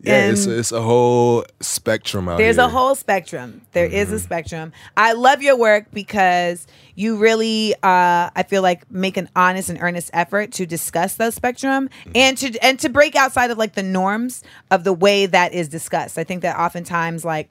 [0.04, 2.66] Yeah, it's, And- it's a whole spectrum out There's here.
[2.66, 3.62] a whole spectrum.
[3.74, 4.74] There is a spectrum.
[4.98, 9.78] I love your work because you really, uh, I feel like, make an honest and
[9.82, 13.84] earnest effort to discuss the spectrum and to and to break outside of like the
[13.84, 16.18] norms of the way that is discussed.
[16.18, 17.50] I think that oftentimes, like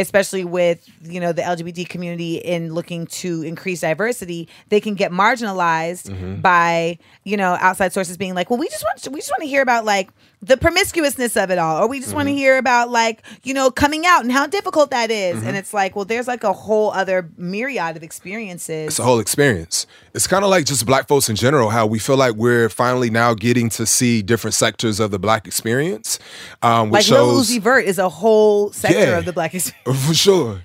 [0.00, 5.12] especially with you know the LGBT community in looking to increase diversity, they can get
[5.12, 6.40] marginalized mm-hmm.
[6.40, 9.42] by you know outside sources being like, well, we just want to, we just want
[9.42, 10.10] to hear about like
[10.42, 12.38] the promiscuousness of it all, or we just want to mm-hmm.
[12.38, 15.36] hear about like you know coming out and how difficult that is.
[15.36, 15.48] Mm-hmm.
[15.48, 18.88] and it's like, well, there's like a whole other myriad of experiences.
[18.88, 19.86] It's a whole experience.
[20.14, 23.10] It's kind of like just black folks in general, how we feel like we're finally
[23.10, 26.18] now getting to see different sectors of the black experience,
[26.62, 29.18] um, which like Lil Uzi Vert is a whole sector Yeah.
[29.18, 29.89] of the black experience.
[29.94, 30.62] For sure.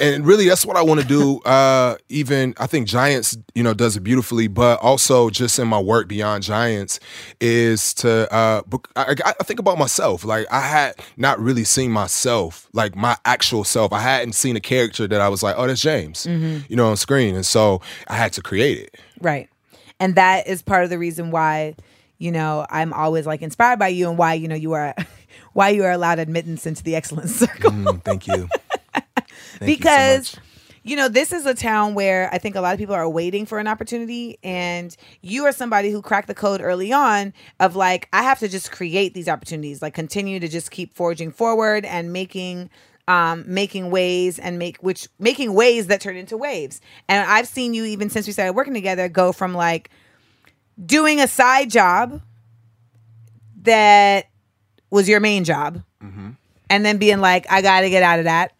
[0.00, 1.40] and really that's what I want to do.
[1.40, 5.80] Uh, even I think Giants, you know, does it beautifully, but also just in my
[5.80, 7.00] work beyond Giants
[7.40, 8.32] is to.
[8.32, 8.62] Uh,
[8.94, 10.24] I, I think about myself.
[10.24, 13.92] Like I had not really seen myself, like my actual self.
[13.92, 16.96] I hadn't seen a character that I was like, oh, that's James, you know, on
[16.96, 19.00] screen, and so I had to create it.
[19.20, 19.48] Right.
[20.00, 21.74] And that is part of the reason why,
[22.18, 24.94] you know, I'm always like inspired by you and why, you know, you are
[25.54, 27.72] why you are allowed admittance into the excellence circle.
[27.72, 28.48] Mm, thank you.
[29.58, 30.36] Thank you so because
[30.84, 33.44] you know this is a town where i think a lot of people are waiting
[33.44, 38.08] for an opportunity and you are somebody who cracked the code early on of like
[38.12, 42.12] i have to just create these opportunities like continue to just keep forging forward and
[42.12, 42.70] making
[43.08, 46.80] um, making ways and make which making ways that turn into waves.
[47.08, 49.90] And i've seen you even since we started working together go from like
[50.84, 52.20] doing a side job
[53.62, 54.26] that
[54.90, 55.82] was your main job
[56.70, 58.52] and then being like i gotta get out of that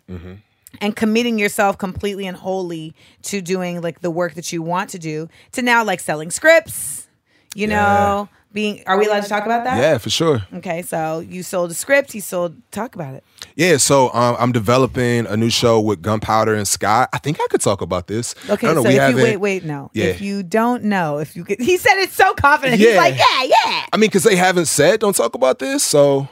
[0.81, 4.99] and committing yourself completely and wholly to doing like the work that you want to
[4.99, 7.09] do to now like selling scripts
[7.55, 10.43] you know being are we allowed to talk about that Yeah, for sure.
[10.55, 13.23] okay so you sold a script you sold talk about it
[13.57, 17.11] Yeah, so um, I'm developing a new show with Gunpowder and Scott.
[17.13, 18.35] I think I could talk about this.
[18.49, 20.07] I okay don't know, so we if you wait wait no Yeah.
[20.07, 22.97] if you don't know if you could he said it so confident he's Yeah.
[22.97, 26.29] like yeah yeah I mean, because they haven't said don't talk about this, so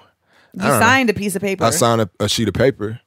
[0.54, 0.78] you don't know.
[0.80, 2.98] signed a piece of paper I signed a, a sheet of paper.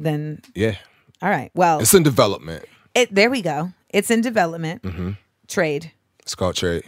[0.00, 0.76] Then Yeah,
[1.22, 2.64] all right well it's in development.
[2.94, 5.10] it there we go it's in development Mm-hmm.
[5.48, 6.84] trade It's called Trade.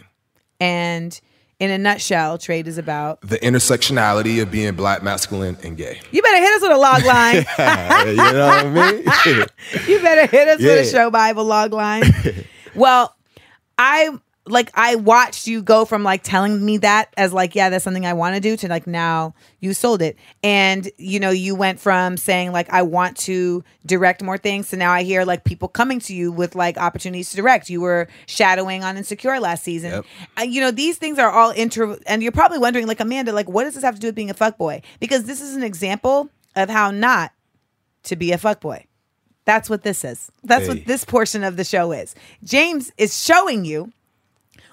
[0.59, 1.19] and
[1.59, 5.99] in a nutshell trade is about The intersectionality of being black, masculine, and gay.
[6.11, 7.35] you better hit us with a log line
[8.09, 9.45] you know what I mean?
[9.87, 12.03] you better hit us with a show Bible log line.
[12.75, 13.15] well,
[13.79, 14.09] I
[14.47, 18.05] like I watched you go from like telling me that as like yeah that's something
[18.05, 21.79] I want to do to like now you sold it and you know you went
[21.79, 25.67] from saying like I want to direct more things to now I hear like people
[25.67, 27.69] coming to you with like opportunities to direct.
[27.69, 29.91] You were shadowing on Insecure last season.
[29.91, 30.05] Yep.
[30.39, 33.49] Uh, you know these things are all inter and you're probably wondering like Amanda like
[33.49, 34.81] what does this have to do with being a fuckboy?
[34.99, 37.31] Because this is an example of how not
[38.03, 38.85] to be a fuckboy.
[39.45, 40.29] That's what this is.
[40.43, 40.73] That's Hey.
[40.73, 42.15] what this portion of the show is.
[42.43, 43.93] James is showing you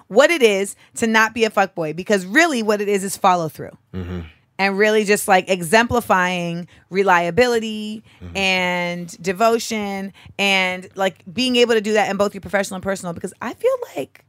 [0.09, 3.49] what it is to not be a fuckboy because really what it is is follow
[3.49, 3.77] through.
[3.93, 4.21] Mm-hmm.
[4.57, 8.37] And really just like exemplifying reliability mm-hmm.
[8.37, 13.15] and devotion and like being able to do that in both your professional and personal
[13.15, 14.25] because I feel like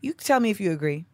[0.00, 1.06] you tell me if you agree.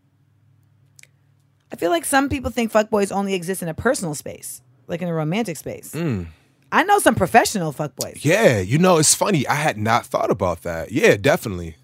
[1.70, 5.08] I feel like some people think fuckboys only exist in a personal space, like in
[5.08, 5.92] a romantic space.
[5.92, 6.28] Mm.
[6.70, 8.24] I know some professional fuckboys.
[8.24, 9.46] Yeah, you know, it's funny.
[9.46, 10.90] I had not thought about that.
[10.90, 11.76] Yeah, definitely.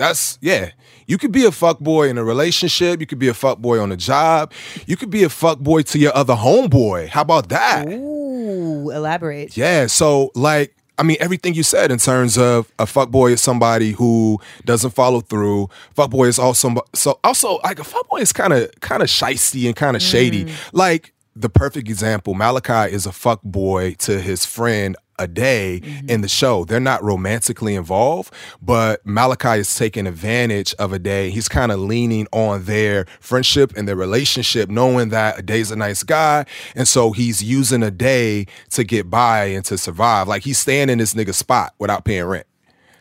[0.00, 0.70] That's yeah.
[1.06, 3.00] You could be a fuck boy in a relationship.
[3.00, 4.50] You could be a fuck boy on a job.
[4.86, 7.08] You could be a fuck boy to your other homeboy.
[7.08, 7.86] How about that?
[7.86, 9.58] Ooh, elaborate.
[9.58, 9.88] Yeah.
[9.88, 14.38] So like, I mean, everything you said in terms of a fuckboy is somebody who
[14.64, 15.68] doesn't follow through.
[15.94, 19.76] Fuckboy is also so also like a fuckboy is kind of kind of shisty and
[19.76, 20.46] kind of shady.
[20.46, 20.70] Mm.
[20.72, 26.08] Like the perfect example, Malachi is a fuckboy to his friend Ade mm-hmm.
[26.08, 26.64] in the show.
[26.64, 31.32] They're not romantically involved, but Malachi is taking advantage of Ade.
[31.32, 36.02] He's kind of leaning on their friendship and their relationship, knowing that Ade's a nice
[36.02, 36.46] guy.
[36.74, 40.28] And so he's using Ade to get by and to survive.
[40.28, 42.46] Like he's staying in this nigga spot without paying rent.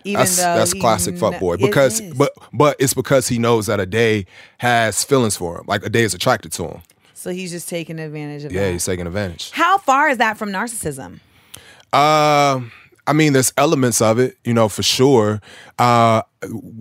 [0.05, 1.59] Even That's that's classic fuckboy.
[1.59, 2.13] Because is.
[2.13, 4.25] but but it's because he knows that Ade
[4.59, 5.65] has feelings for him.
[5.67, 6.81] Like Ade is attracted to him.
[7.13, 8.71] so he's just taking advantage of Yeah, that.
[8.71, 9.51] he's taking advantage.
[9.51, 11.19] How far is that from narcissism?
[11.93, 12.71] Um,
[13.07, 15.41] I mean, there's elements of it, you know, for sure.
[15.79, 16.21] Uh,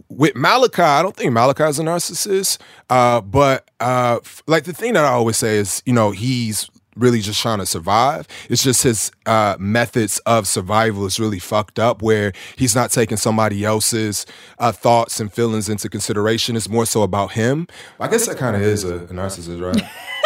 [0.08, 2.58] with Malachi, I don't think Malachi's a narcissist.
[2.90, 6.70] Uh, but uh, f- like the thing that I always say is, you know, he's
[6.96, 8.26] really just trying to survive.
[8.50, 13.16] It's just his uh, methods of survival is really fucked up, where he's not taking
[13.16, 14.26] somebody else's
[14.58, 16.56] uh, thoughts and feelings into consideration.
[16.56, 17.68] It's more so about him.
[17.98, 19.82] I guess that kind of is a, a narcissist, right?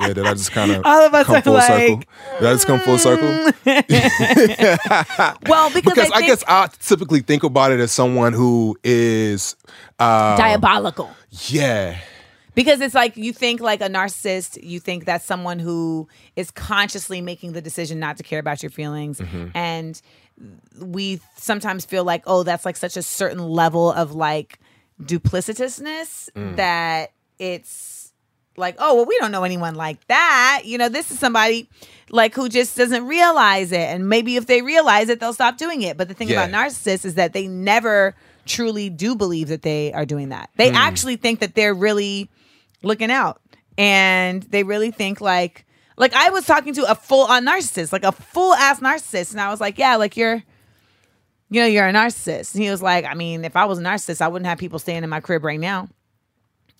[0.00, 2.02] Yeah, did I just kind of All of us come are full like, circle?
[2.40, 3.28] Did I just come full circle?
[5.48, 9.56] Well, because, because I, think guess I typically think about it as someone who is,
[9.98, 11.10] uh, diabolical.
[11.48, 11.98] yeah,
[12.54, 17.20] Because it's like you think like a narcissist, you think that's someone who is consciously
[17.20, 19.20] making the decision not to care about your feelings.
[19.20, 19.48] Mm-hmm.
[19.54, 20.00] And
[20.80, 24.58] we sometimes feel like, oh, that's like such a certain level of like
[25.02, 26.56] duplicitousness Mm.
[26.56, 27.97] that it's
[28.58, 30.62] like, oh, well, we don't know anyone like that.
[30.64, 31.68] You know, this is somebody
[32.10, 33.80] like who just doesn't realize it.
[33.80, 35.96] And maybe if they realize it, they'll stop doing it.
[35.96, 36.44] But the thing Yeah.
[36.44, 38.14] about narcissists is that they never
[38.46, 40.50] truly do believe that they are doing that.
[40.56, 40.76] They hmm.
[40.76, 42.30] actually think that they're really
[42.82, 43.40] looking out.
[43.76, 45.64] And they really think like
[45.96, 49.40] like I was talking to a full on narcissist, like a full ass narcissist, and
[49.40, 50.42] I was like, Yeah, like you're
[51.50, 52.54] you know, you're a narcissist.
[52.54, 54.78] And he was like, I mean, if I was a narcissist, I wouldn't have people
[54.78, 55.88] staying in my crib right now.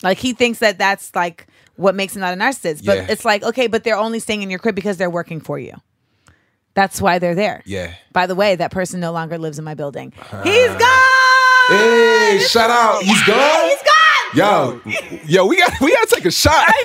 [0.03, 1.47] Like he thinks that that's like
[1.77, 2.85] what makes him not a narcissist.
[2.85, 3.07] But Yeah.
[3.11, 5.75] it's like, okay, but they're only staying in your crib because they're working for you.
[6.75, 7.63] That's why they're there.
[7.67, 7.95] Yeah.
[8.13, 10.13] By the way, that person no longer lives in my building.
[10.21, 10.43] Uh-huh.
[10.45, 11.79] He's gone.
[11.79, 13.03] Hey, shout out.
[13.03, 13.71] He's gone.
[14.33, 14.39] He's.
[14.39, 14.81] Yo,
[15.27, 16.67] yo, we got we gotta take a shot.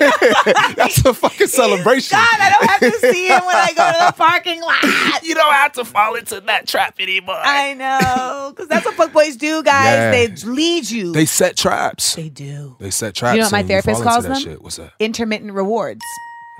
[0.76, 2.16] That's a fucking celebration.
[2.16, 5.22] God, I don't have to see him when I go to the parking lot.
[5.22, 7.36] you don't have to fall into that trap anymore.
[7.38, 9.84] I know, because that's what fuckboys do, guys.
[9.84, 10.10] Yeah.
[10.10, 11.12] They lead you.
[11.12, 12.14] they set traps.
[12.14, 12.76] They do.
[12.78, 13.34] They set traps.
[13.34, 14.38] You know what my therapist calls them?
[14.38, 14.62] Shit.
[14.62, 14.92] What's that?
[14.98, 16.00] intermittent rewards.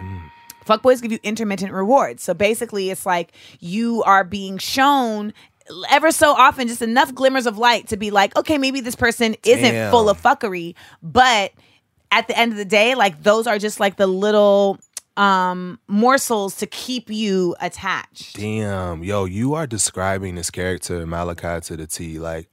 [0.01, 0.31] Mm.
[0.67, 2.23] Fuckboys give you intermittent rewards.
[2.23, 5.35] So basically, it's like you are being shown
[5.91, 9.35] ever so often just enough glimmers of light to be like, okay, maybe this person
[9.45, 9.91] isn't Damn.
[9.91, 11.53] full of fuckery, but
[12.13, 14.79] at the end of the day, like those are just like the little
[15.17, 18.37] um morsels to keep you attached.
[18.37, 22.19] Damn, yo, you are describing this character Malachi to the T.
[22.19, 22.49] Like,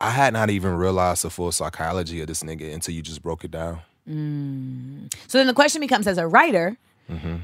[0.00, 3.44] I had not even realized the full psychology of this nigga until you just broke
[3.44, 3.80] it down.
[4.06, 6.76] So then the question becomes as a writer,
[7.10, 7.36] Mm-hmm.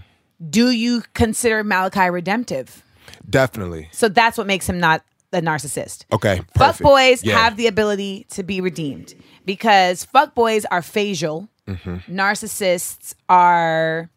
[0.51, 2.83] do you consider Malachi redemptive?
[3.29, 3.89] Definitely.
[3.93, 6.05] So that's what makes him not a narcissist.
[6.13, 6.37] Okay.
[6.57, 6.83] Fuck Perfect.
[6.83, 7.39] boys Yeah.
[7.39, 9.15] have the ability to be redeemed
[9.47, 11.49] because fuck boys are facial.
[11.67, 12.15] Mm-hmm.
[12.15, 14.11] Narcissists are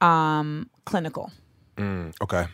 [0.00, 1.30] um clinical.
[1.78, 2.46] Okay.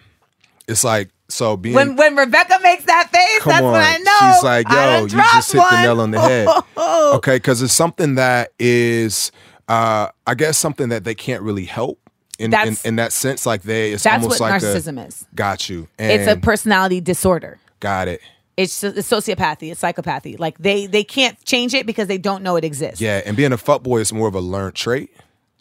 [0.68, 1.74] It's like so being.
[1.74, 3.72] When when Rebecca makes that face, Come that's on.
[3.72, 4.32] when I know.
[4.34, 5.82] She's like, I yo, done you dropped just hit the one.
[5.82, 6.48] nail on the head.
[7.16, 9.30] okay, because it's something that is,
[9.68, 12.01] uh, I guess, something that they can't really help.
[12.42, 15.26] In, in, in that sense, like they, it's That's almost what like narcissism a, is.
[15.34, 15.88] Got you.
[15.98, 17.58] And It's a personality disorder.
[17.80, 18.20] got it.
[18.56, 19.72] It's, it's sociopathy.
[19.72, 20.38] It's psychopathy.
[20.38, 23.00] Like they they can't change it because they don't know it exists.
[23.00, 25.10] Yeah, and being a fuckboy is more of a learned trait.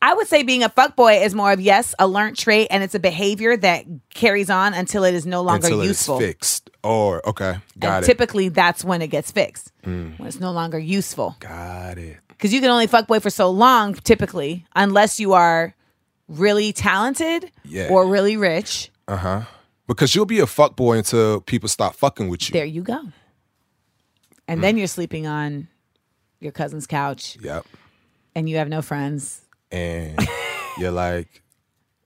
[0.01, 2.93] I would say being a fuckboy is more of yes, a learned trait, and it's
[2.95, 6.19] a behavior that carries on until it is no longer until useful.
[6.19, 6.69] fixed.
[6.83, 8.03] Or okay, got and it.
[8.03, 8.05] Mm.
[8.07, 9.71] typically that's when it gets fixed.
[9.83, 11.37] When it's no longer useful.
[11.39, 12.17] got it.
[12.29, 15.75] Because you can only fuckboy for so long, typically, unless you are
[16.31, 17.89] really talented Yeah.
[17.89, 18.89] or really rich.
[19.07, 19.41] Uh huh.
[19.87, 22.53] Because you'll be a fuck boy until people stop fucking with you.
[22.53, 22.99] There you go.
[24.47, 24.61] And Mm.
[24.61, 25.67] then you're sleeping on
[26.39, 27.65] your cousin's couch Yep.
[28.35, 29.41] and you have no friends.
[29.71, 30.17] And
[30.77, 31.41] you're like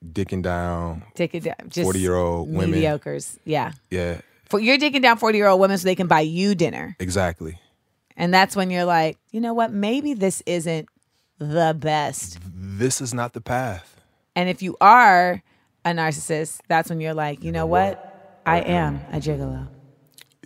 [0.05, 1.03] dicking down.
[1.17, 1.55] It down.
[1.69, 2.79] Just 40-year-old women.
[2.79, 3.37] Mediocres.
[3.45, 3.71] Yeah.
[3.89, 6.95] Yeah, For you're taking down 40 year old women so they can buy you dinner.
[6.99, 7.59] exactly.
[8.17, 9.73] And that's when you're like, you know what?
[9.73, 10.87] Maybe this isn't
[11.37, 12.37] the best.
[12.45, 13.94] This is not the path.
[14.35, 15.41] And if you are
[15.83, 17.99] a narcissist, that's when you're like, you know what?
[18.45, 19.69] I am a gigolo.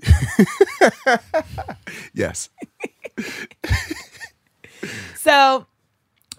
[2.14, 2.50] Yes.
[5.18, 5.66] So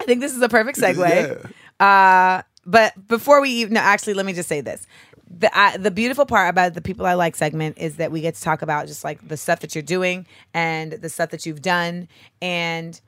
[0.01, 1.45] I think this is a perfect segue.
[1.79, 1.87] Yeah.
[1.87, 4.87] Uh, but before we even, no, actually, let me just say this.
[5.29, 8.35] The, I, the beautiful part about the people I like segment is that we get
[8.37, 11.61] to talk about just like the stuff that you're doing and the stuff that you've
[11.63, 12.09] done.
[12.41, 12.99] And,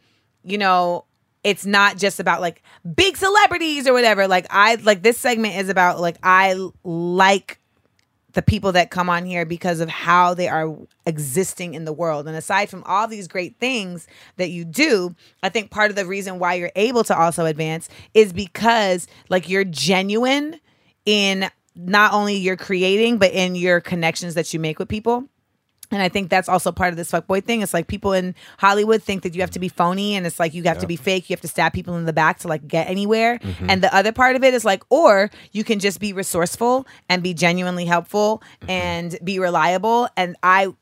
[0.44, 1.06] you know,
[1.44, 2.62] it's not just about like
[2.94, 4.28] big celebrities or whatever.
[4.28, 7.58] Like, I like this segment is about like, I like
[8.32, 10.74] the people that come on here because of how they are
[11.04, 12.26] existing in the world.
[12.26, 16.06] And aside from all these great things that you do, I think part of the
[16.06, 20.60] reason why you're able to also advance is because like you're genuine
[21.04, 25.28] in not only your creating, but in your connections that you make with people.
[25.92, 27.62] And I think that's also part of this fuckboy thing.
[27.62, 30.54] It's like people in Hollywood think that you have to be phony and it's like
[30.54, 31.28] you have to be fake.
[31.28, 33.38] You have to stab people in the back to like get anywhere.
[33.38, 33.70] Mm-hmm.
[33.70, 37.22] And the other part of it is like, or you can just be resourceful and
[37.22, 38.70] be genuinely helpful mm-hmm.
[38.70, 40.08] and be reliable.
[40.16, 40.74] And I,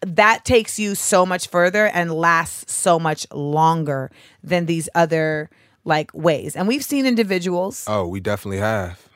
[0.00, 4.10] that takes you so much further and lasts so much longer
[4.42, 5.50] than these other
[5.84, 6.54] like ways.
[6.56, 7.84] And we've seen individuals.
[7.88, 9.07] Oh, we definitely have.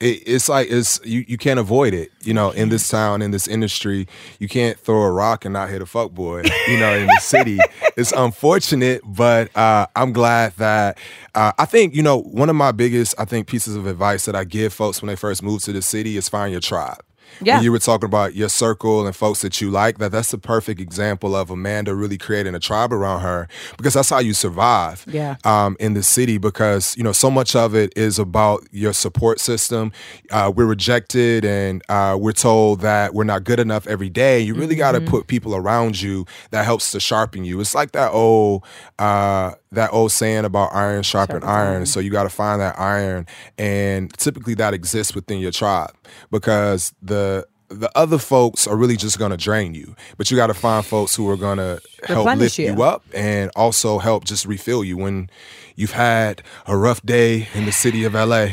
[0.00, 2.10] It, it's like it's you, you can't avoid it.
[2.22, 4.06] You know, in this town, in this industry,
[4.38, 6.42] you can't throw a rock and not hit a fuck boy.
[6.68, 7.58] You know, in the city,
[7.96, 10.98] it's unfortunate, but uh, I'm glad that
[11.34, 14.36] uh, I think you know one of my biggest I think pieces of advice that
[14.36, 17.05] I give folks when they first move to the city is find your tribe.
[17.40, 17.56] Yeah.
[17.56, 20.38] When you were talking about your circle and folks that you like, that that's the
[20.38, 23.46] perfect example of Amanda really creating a tribe around her
[23.76, 25.36] because that's how you survive Yeah.
[25.44, 29.38] um, in the city because you know so much of it is about your support
[29.40, 29.92] system.
[30.30, 34.40] Uh, we're rejected and uh, we're told that we're not good enough every day.
[34.40, 37.60] You really got to put people around you that helps to sharpen you.
[37.60, 38.64] It's like that old
[38.98, 41.86] uh, that old saying about iron sharpen iron.
[41.86, 43.26] So you got to find that iron,
[43.58, 45.94] and typically that exists within your tribe
[46.30, 50.54] because the the other folks are really just gonna drain you, but you got to
[50.54, 52.82] find folks who are gonna help lift you you.
[52.82, 55.28] up and also help just refill you when
[55.74, 58.48] you've had a rough day in the city of LA.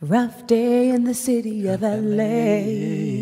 [0.00, 3.17] Rough day in the city of LA.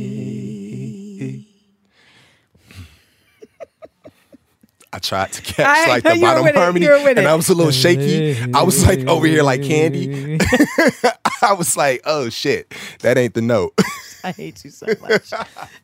[4.97, 6.59] I tried to catch I like the bottom with it.
[6.59, 7.29] harmony, You were with and.
[7.29, 8.35] I was a little shaky.
[8.55, 10.39] I was like over here like candy.
[11.43, 13.75] I was like, oh shit, that ain't the note.
[14.25, 15.31] I hate you so much.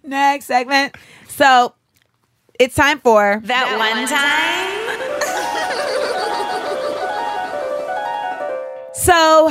[0.02, 0.96] Next segment.
[1.28, 1.74] So
[2.58, 5.02] it's time for That one time.
[8.94, 9.50] So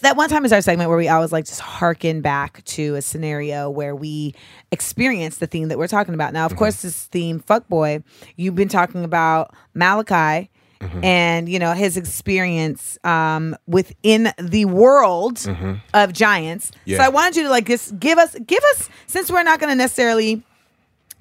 [0.00, 3.02] that one time is our segment where we always like just harken back to a
[3.02, 4.34] scenario where we
[4.72, 6.32] experience the theme that we're talking about.
[6.32, 6.58] Now, of mm-hmm.
[6.58, 8.02] course, this theme, fuckboy,
[8.36, 11.04] you've been talking about Malachi mm-hmm.
[11.04, 15.74] and you know his experience um, within the world mm-hmm.
[15.94, 16.72] of giants.
[16.86, 19.70] So I wanted you to like just give us give us since we're not going
[19.70, 20.42] to necessarily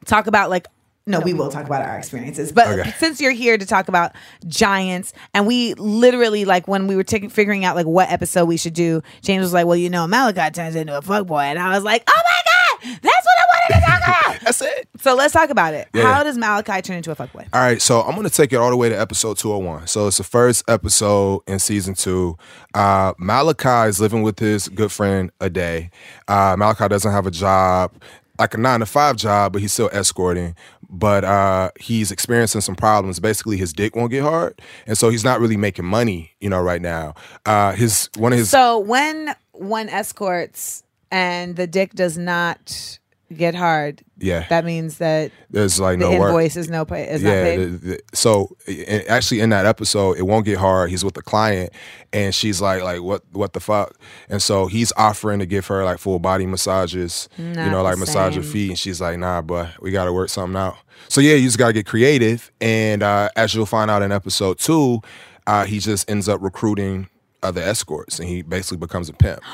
[0.05, 0.67] talk about like
[1.09, 2.51] no, we will talk about our experiences.
[2.53, 2.93] But Okay.
[2.99, 4.13] since you're here to talk about
[4.47, 8.55] giants, and we literally like when we were taking figuring out like what episode we
[8.57, 11.73] should do, James was like, "Well, you know, Malachi turns into a fuckboy," and I
[11.75, 14.87] was like, "Oh my god, that's what I wanted to talk about." That's it.
[15.01, 15.89] so let's talk about it.
[15.93, 17.47] Yeah, How does Malachi turn into a fuckboy?
[17.53, 19.87] All right, so I'm gonna take it all the way to episode 201.
[19.87, 22.37] So it's the first episode in season two.
[22.73, 25.91] Uh, Malachi is living with his good friend Ade.
[26.27, 27.91] Uh, Malachi doesn't have a job,
[28.39, 30.55] like a nine to five job, but he's still escorting.
[30.89, 33.19] But uh, he's experiencing some problems.
[33.19, 36.61] Basically, his dick won't get hard, and so he's not really making money, you know,
[36.61, 37.13] right now.
[37.45, 42.98] Uh, his one of his So when one escorts and the dick does not
[43.35, 46.43] get hard, yeah, that means that there's like the no work.
[46.55, 47.57] is no pay, is not yeah, paid.
[47.57, 50.89] the- the- so and actually in that episode, it won't get hard.
[50.89, 51.71] He's with the client,
[52.11, 53.95] and she's like, like what, what the fuck?
[54.29, 58.35] And so he's offering to give her like full body massages, you know, like massage
[58.35, 60.75] her feet, and she's like, nah, but we got to work something out.
[61.07, 64.59] So yeah, you just gotta get creative, and uh, as you'll find out in episode
[64.59, 65.01] two,
[65.47, 67.07] uh, he just ends up recruiting
[67.41, 69.41] other escorts, and he basically becomes a pimp.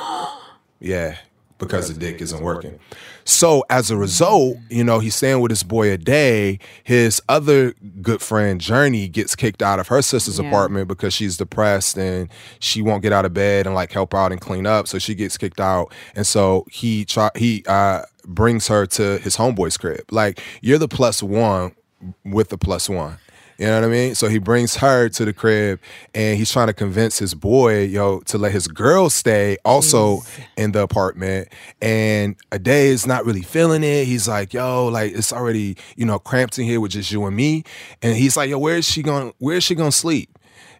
[0.79, 1.15] Yeah,
[1.57, 2.79] because the dick isn't working.
[3.27, 6.59] So as a result, you know, he's staying with his boy Ade.
[6.83, 10.47] His other good friend, Journey, gets kicked out of her sister's Yeah.
[10.47, 14.31] apartment because she's depressed and she won't get out of bed and like help out
[14.31, 14.87] and clean up.
[14.87, 15.91] So she gets kicked out.
[16.15, 20.03] And so he try he uh brings her to his homeboy's crib.
[20.11, 21.75] Like, you're the plus one
[22.23, 23.17] with the plus one.
[23.57, 24.15] You know what I mean?
[24.15, 25.79] So he brings her to the crib
[26.13, 30.23] and he's trying to convince his boy, yo, to let his girl stay also
[30.57, 31.47] in the apartment.
[31.81, 34.05] And Ade is not really feeling it.
[34.05, 37.33] He's like, yo, like it's already, you know, cramped in here with just you and
[37.35, 37.63] me.
[38.01, 40.37] And he's like, yo, where is she going where is she gonna sleep?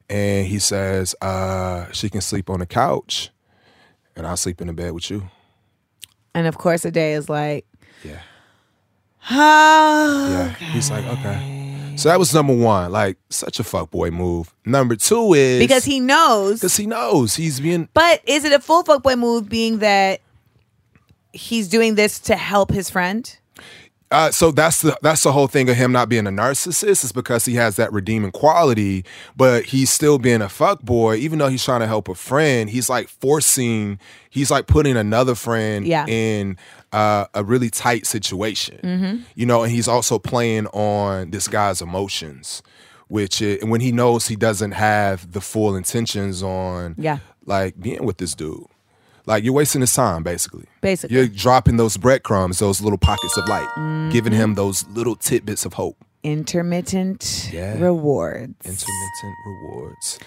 [0.09, 3.29] And he says, uh, she can sleep on the couch
[4.17, 5.29] and I'll sleep in the bed with you.
[6.33, 7.65] and of course, Ade is like,
[8.03, 8.19] Yeah.
[9.31, 10.27] oh,
[10.59, 10.71] Yeah.
[10.73, 11.61] He's like, okay.
[11.97, 12.91] So that was number one.
[12.91, 14.53] Like, such a fuckboy move.
[14.65, 16.59] Number two is because he knows.
[16.59, 20.21] because he knows he's being But is it a full fuckboy move, being that
[21.33, 23.37] he's doing this to help his friend?
[24.11, 27.11] uh, so that's the that's the whole thing of him not being a narcissist is
[27.11, 29.03] because he has that redeeming quality,
[29.35, 32.69] but he's still being a fuckboy, even though he's trying to help a friend.
[32.69, 36.05] He's like forcing, he's like putting another friend Yeah.
[36.07, 36.55] in
[36.95, 42.63] uh, a really tight situation, you know, and he's also playing on this guy's emotions,
[43.07, 47.17] which when he knows he doesn't have the full intentions on, Yeah.
[47.45, 48.63] like being with this dude.
[49.27, 50.65] Like you're wasting his time, basically.
[50.81, 51.15] Basically.
[51.17, 54.11] you're dropping those breadcrumbs, those little pockets of light, Mm-hmm.
[54.11, 55.97] giving him those little tidbits of hope.
[56.23, 57.77] Intermittent Yeah.
[57.79, 58.53] rewards.
[58.63, 60.19] Intermittent rewards.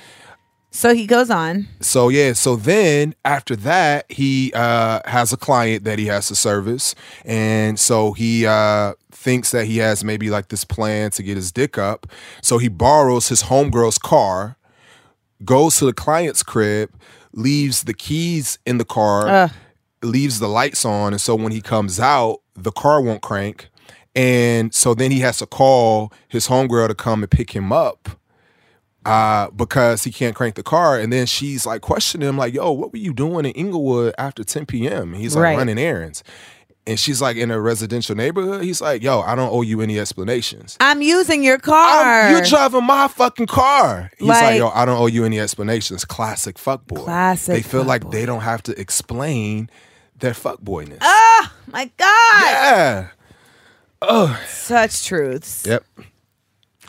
[0.78, 1.66] So he goes on.
[1.80, 6.36] So yeah, so then after that, he uh, has a client that he has to
[6.36, 11.34] service, and so he uh, thinks that he has maybe like this plan to get
[11.34, 12.06] his dick up.
[12.42, 14.56] So he borrows his homegirl's car,
[15.44, 16.92] goes to the client's crib,
[17.32, 19.50] leaves the keys in the car, Ugh.
[20.04, 23.68] leaves the lights on, and so when he comes out, the car won't crank,
[24.14, 28.17] and so then he has to call his homegirl to come and pick him up
[29.04, 30.98] uh, because he can't crank the car.
[30.98, 34.44] And then she's like questioning him, like, yo, what were you doing in Inglewood after
[34.44, 35.14] 10 p.m.?
[35.14, 35.56] He's like Right.
[35.58, 36.22] running errands.
[36.86, 38.62] And she's like in a residential neighborhood.
[38.64, 40.76] He's like, yo, I don't owe you any explanations.
[40.80, 41.76] I'm using your car.
[41.76, 44.10] I'm- you're driving my fucking car.
[44.18, 46.04] He's like, Like- yo, I don't owe you any explanations.
[46.06, 47.04] Classic fuckboy.
[47.04, 48.12] Classic They feel like fuckboy.
[48.12, 49.68] they don't have to explain
[50.18, 50.98] their fuckboyness.
[51.02, 52.42] oh my God.
[52.44, 53.08] yeah.
[54.00, 54.40] Oh.
[54.48, 55.64] Such truths.
[55.66, 55.84] Yep.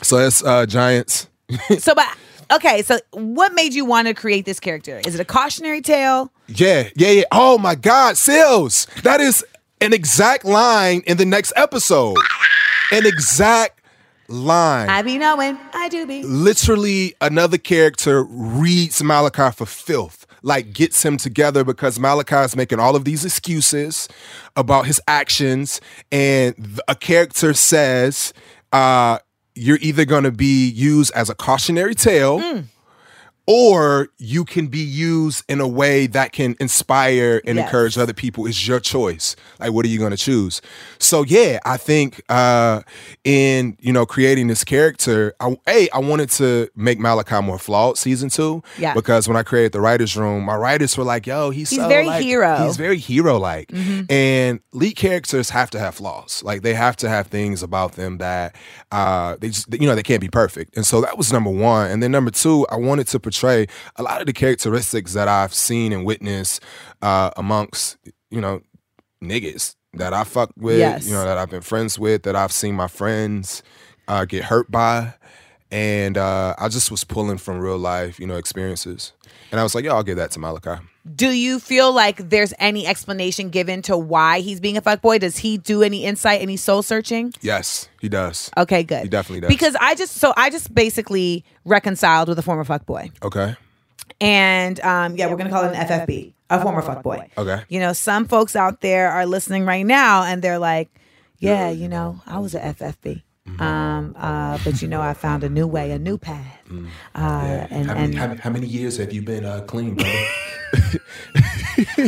[0.02, 1.28] So that's uh, Giants.
[1.78, 2.06] So, but
[2.52, 2.82] okay.
[2.82, 5.00] So, what made you want to create this character?
[5.06, 6.32] Is it a cautionary tale?
[6.48, 7.24] Yeah, yeah, yeah.
[7.32, 8.86] Oh my God, Sales.
[9.02, 9.44] That is
[9.80, 12.16] an exact line in the next episode.
[12.92, 13.80] An exact
[14.28, 14.88] line.
[14.88, 15.58] I be knowing.
[15.74, 16.22] I do be.
[16.22, 22.78] Literally, another character reads Malachi for filth, like gets him together because Malachi is making
[22.78, 24.08] all of these excuses
[24.56, 25.80] about his actions,
[26.10, 28.32] and a character says,
[28.72, 29.18] uh,
[29.60, 32.64] you're either going to be used as a cautionary tale Mm.
[33.52, 37.66] Or you can be used in a way that can inspire and Yes.
[37.66, 40.62] encourage other people it's your choice like what are you going to choose
[41.00, 42.80] so yeah i think uh
[43.24, 47.98] in you know creating this character I, a i wanted to make malachi more flawed
[47.98, 48.94] season two Yeah.
[48.94, 51.88] because when i created the writers room my writers were like yo he's, He's so,
[51.88, 52.46] very like- hero.
[52.46, 52.64] Mm-hmm.
[52.66, 53.72] he's very hero like
[54.08, 58.18] and lead characters have to have flaws like they have to have things about them
[58.18, 58.54] that
[58.92, 61.90] uh they just you know they can't be perfect and so that was number one
[61.90, 65.54] and then number two i wanted to portray a lot of the characteristics that i've
[65.54, 66.62] seen and witnessed
[67.02, 67.96] uh amongst
[68.30, 68.60] you know
[69.22, 71.06] niggas that i fuck with Yes.
[71.06, 73.62] you know that i've been friends with that i've seen my friends
[74.08, 75.14] uh get hurt by.
[75.72, 79.12] And uh i just was pulling from real life you know experiences.
[79.52, 80.82] And i was like yo i'll give that to malachi
[81.16, 85.20] Do you feel like there's any explanation given to why he's being a fuckboy?
[85.20, 87.32] Does he do any insight, any soul searching?
[87.40, 89.02] yes he does Okay, good.
[89.04, 89.48] He definitely does.
[89.48, 93.12] Because I just so I just basically reconciled with a former fuckboy.
[93.22, 93.56] okay
[94.20, 97.30] And um, yeah, we're gonna call it an FFB, a former fuckboy.
[97.38, 97.62] Okay.
[97.68, 100.90] You know, some folks out there are listening right now and they're like,
[101.38, 103.22] Yeah, you know, I was a FFB.
[103.48, 103.62] Mm-hmm.
[103.62, 106.58] Um, uh, but you know, I found a new way, a new path.
[106.68, 106.86] Mm.
[107.14, 110.24] Uh, and how, and many, how, how many years have you been uh, clean, brother?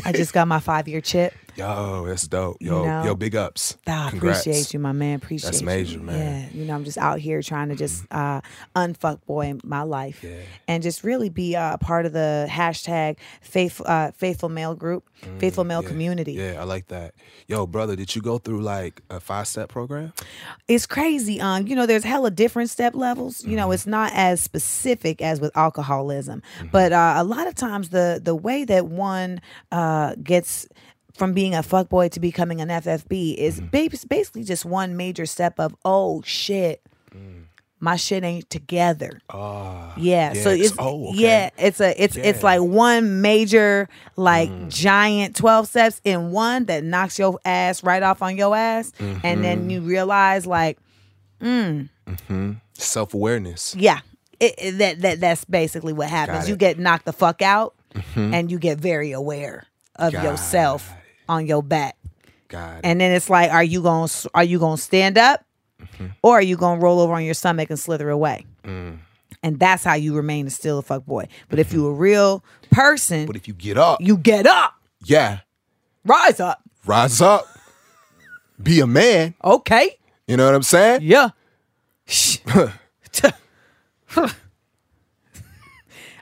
[0.04, 1.34] I just got my five year chip.
[1.62, 2.56] Yo, that's dope.
[2.60, 3.04] Yo, You know?
[3.04, 3.76] yo, big ups.
[3.86, 5.16] I appreciate you, my man.
[5.16, 5.66] Appreciate That's you.
[5.66, 6.50] major, man.
[6.52, 8.40] Yeah, you know, I'm just out here trying to just uh,
[8.76, 10.36] unfuck boy my life, Yeah.
[10.68, 15.08] and just really be uh, a part of the hashtag faithful uh, faithful male group,
[15.38, 16.32] faithful male Mm, Yeah, community.
[16.32, 17.14] Yeah, I like that.
[17.46, 20.12] Yo, brother, did you go through like a five step program?
[20.68, 21.40] It's crazy.
[21.40, 23.44] Um, you know, there's hella different step levels.
[23.44, 23.72] You know, Mm-hmm.
[23.74, 28.34] it's not as specific as with alcoholism, but uh, a lot of times the the
[28.34, 29.40] way that one
[29.70, 30.66] uh, gets
[31.14, 34.06] from being a fuckboy to becoming an FFB is Mm-hmm.
[34.08, 36.82] basically just one major step of oh shit,
[37.80, 39.20] my shit ain't together.
[39.28, 41.18] Ah, Yeah, so it's- it's oh, okay.
[41.18, 46.84] yeah, it's a it's it's like one major like giant 12 steps in one that
[46.84, 49.42] knocks your ass right off on your ass and Mm-hmm.
[49.42, 50.78] then you realize like
[51.40, 51.82] hmm,
[52.74, 53.74] self awareness.
[53.74, 54.00] yeah,
[54.40, 56.48] it, it- that that that's basically what happens.
[56.48, 57.74] You get knocked the fuck out
[58.14, 60.90] and you get very aware of Got yourself
[61.32, 61.96] on your back.
[62.48, 62.80] God.
[62.84, 65.44] And then it's like are you going to are you going to stand up
[65.80, 66.08] mm-hmm.
[66.22, 68.46] or are you going to roll over on your stomach and slither away?
[68.64, 68.98] Mm.
[69.42, 71.26] And that's how you remain still a fuck boy.
[71.48, 71.88] But if you mm-hmm.
[71.88, 74.74] a real person, but if you get up, you get up,
[75.04, 75.40] yeah,
[76.04, 76.62] rise up.
[76.86, 77.46] rise up,
[78.62, 79.34] be a man.
[79.42, 79.98] Okay.
[80.26, 81.00] You know what I'm saying?
[81.02, 81.30] Yeah.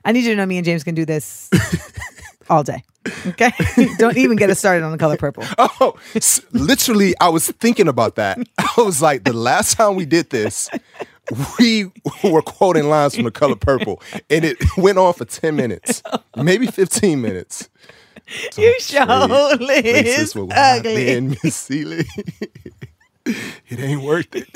[0.05, 1.51] I need you to know me and James can do this
[2.51, 2.83] all day.
[3.29, 3.51] Okay?
[3.99, 5.45] Don't even get us started on the color purple.
[5.59, 8.39] Oh, s- literally, I was thinking about that.
[8.59, 10.69] I was like, the last time we did this,
[11.59, 11.91] we
[12.25, 16.03] were quoting lines from The Color Purple, and it went on for 10 minutes,
[16.37, 17.69] maybe 15 minutes.
[18.57, 21.13] You show Liz ugly.
[21.15, 22.05] and Miss Celie.
[23.25, 24.49] it ain't worth it.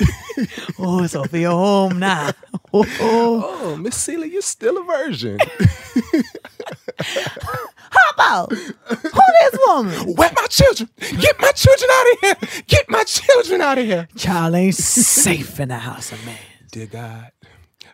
[0.79, 2.31] Oh, Sofia home now.
[2.73, 5.39] Oh, Oh, Miss Celie, you're still a virgin.
[6.99, 8.51] Harpo.
[8.51, 10.15] Who this woman?
[10.15, 10.89] Where my children?
[10.99, 12.63] Get my children out of here.
[12.67, 14.07] Get my children out of here.
[14.15, 16.37] Child ain't safe in the house of man.
[16.71, 17.31] Dear God,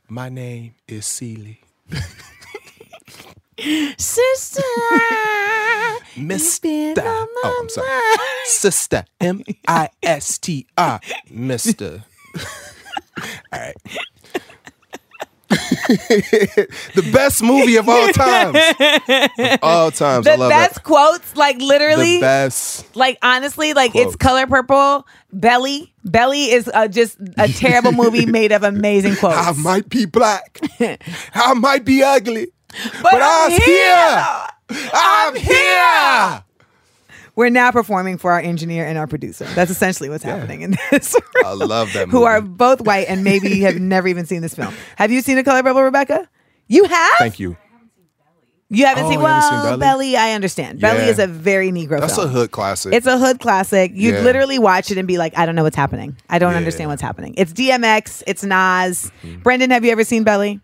[0.08, 1.62] my name is Celie.
[3.98, 4.62] Sister.
[6.18, 6.68] Mister.
[6.68, 8.46] been on oh, my Oh, I'm sorry.
[8.46, 9.06] Sister.
[9.20, 11.00] M I S T R.
[11.30, 12.04] Mister.
[13.54, 13.76] all right.
[16.96, 18.56] the best movie of all times.
[18.58, 20.26] Of all times.
[20.28, 20.84] I The love best that.
[20.84, 22.16] quotes, like literally.
[22.16, 22.96] The best.
[22.96, 24.08] Like honestly, like Quotes.
[24.08, 25.06] it's color purple.
[25.34, 29.38] Belly, Belly is uh, just a terrible movie made of amazing quotes.
[29.38, 30.60] I might be black.
[31.34, 32.48] I might be ugly.
[33.02, 34.26] but, But I'm I'm here.
[34.72, 34.90] here.
[34.94, 36.44] I'm here.
[37.36, 39.46] We're now performing for our engineer and our producer.
[39.56, 41.14] That's essentially what's happening in this.
[41.36, 41.46] room.
[41.46, 42.18] I love that movie.
[42.18, 44.74] Who are both white and maybe have never even seen this film.
[44.98, 46.28] Have you seen A Color Purple, Rebecca?
[46.68, 47.12] You have.
[47.20, 47.58] Thank you.
[48.74, 50.16] You haven't Oh, seen you haven't seen Belly?
[50.16, 50.80] I understand.
[50.80, 52.00] Belly is a very Negro film.
[52.02, 52.28] That's film.
[52.28, 52.94] a hood classic.
[52.94, 53.92] It's a hood classic.
[53.94, 54.22] You'd Yeah.
[54.22, 56.16] literally watch it and be like, I don't know what's happening.
[56.30, 56.58] I don't Yeah.
[56.58, 57.34] understand what's happening.
[57.38, 58.24] It's DMX.
[58.28, 59.12] It's Nas.
[59.24, 59.42] Mm-hmm.
[59.42, 60.62] Brendan, have you ever seen Belly?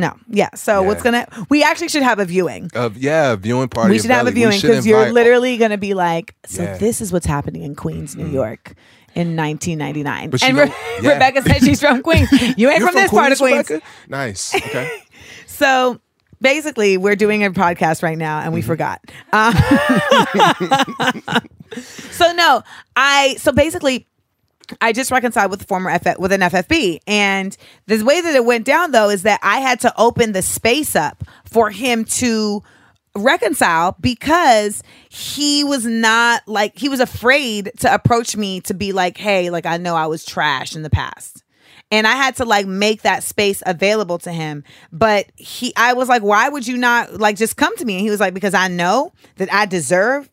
[0.00, 0.16] No.
[0.28, 0.48] Yeah.
[0.54, 0.86] So Yeah.
[0.86, 1.26] what's gonna?
[1.50, 2.70] We actually should have a viewing.
[2.74, 3.92] Uh, yeah, viewing party.
[3.92, 6.68] we should have a viewing because you're literally gonna be like, so Yeah.
[6.70, 6.84] Mm-hmm.
[6.84, 8.74] this is what's happening in Queens, New York.
[9.14, 10.72] In 1999, But and Re-
[11.02, 11.12] yeah.
[11.12, 12.32] Rebecca said she's from Queens.
[12.32, 13.68] You ain't You're from, this part of Queens.
[13.68, 13.86] Rebecca?
[14.08, 14.54] Nice.
[14.54, 15.02] Okay.
[15.46, 16.00] So
[16.40, 18.68] basically, we're doing a podcast right now, and we Mm-hmm.
[18.68, 19.00] forgot.
[19.34, 19.52] Uh,
[22.10, 22.62] so no,
[22.96, 23.36] I.
[23.38, 24.06] So basically,
[24.80, 27.56] I just reconciled with former FF, with an FFB, and
[27.86, 30.96] the way that it went down though is that I had to open the space
[30.96, 32.62] up for him to
[33.14, 39.16] reconcile because he was not like he was afraid to approach me to be like,
[39.16, 41.42] hey, like I know I was trash in the past.
[41.90, 44.64] And I had to like make that space available to him.
[44.92, 47.94] But he I was like, why would you not like just come to me?
[47.94, 50.30] And he was like, because I know that I deserve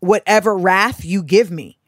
[0.00, 1.78] whatever wrath you give me.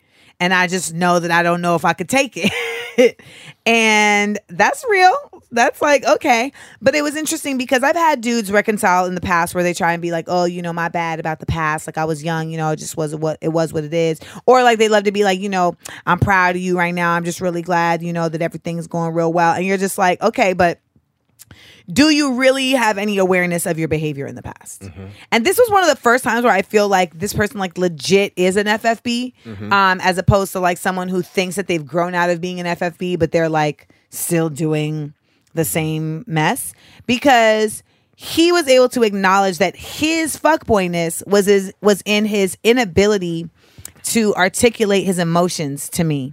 [0.40, 2.52] And I just know that I don't know if I could take it.
[3.66, 5.14] and that's real.
[5.52, 6.52] That's like, okay.
[6.82, 9.92] But it was interesting because I've had dudes reconcile in the past where they try
[9.92, 11.86] and be like, oh, you know, my bad about the past.
[11.86, 14.20] Like I was young, you know, it just wasn't what it was what it is.
[14.46, 15.76] Or like they love to be like, you know,
[16.06, 17.12] I'm proud of you right now.
[17.12, 19.54] I'm just really glad, you know, that everything's going real well.
[19.54, 20.80] And you're just like, okay, but
[21.92, 24.82] do you really have any awareness of your behavior in the past?
[24.82, 25.06] Mm-hmm.
[25.30, 27.76] And this was one of the first times where I feel like this person like
[27.76, 29.72] legit is an FFB, Mm-hmm.
[29.72, 32.66] um, as opposed to like someone who thinks that they've grown out of being an
[32.66, 35.12] FFB, but they're like still doing
[35.52, 36.72] the same mess
[37.06, 37.82] because
[38.16, 43.50] he was able to acknowledge that his fuckboyness was his was in his inability
[44.04, 46.32] to articulate his emotions to me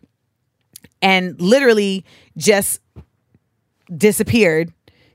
[1.02, 2.06] and literally
[2.38, 2.80] just
[3.96, 4.72] disappeared.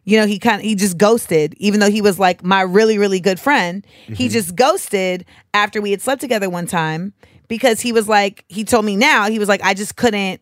[0.06, 2.96] You know, he kind of he just ghosted, even though he was like my really
[2.96, 3.84] really good friend.
[4.06, 4.28] He mm-hmm.
[4.28, 7.12] just ghosted after we had slept together one time
[7.48, 10.40] because he was like he told me now he was like I just couldn't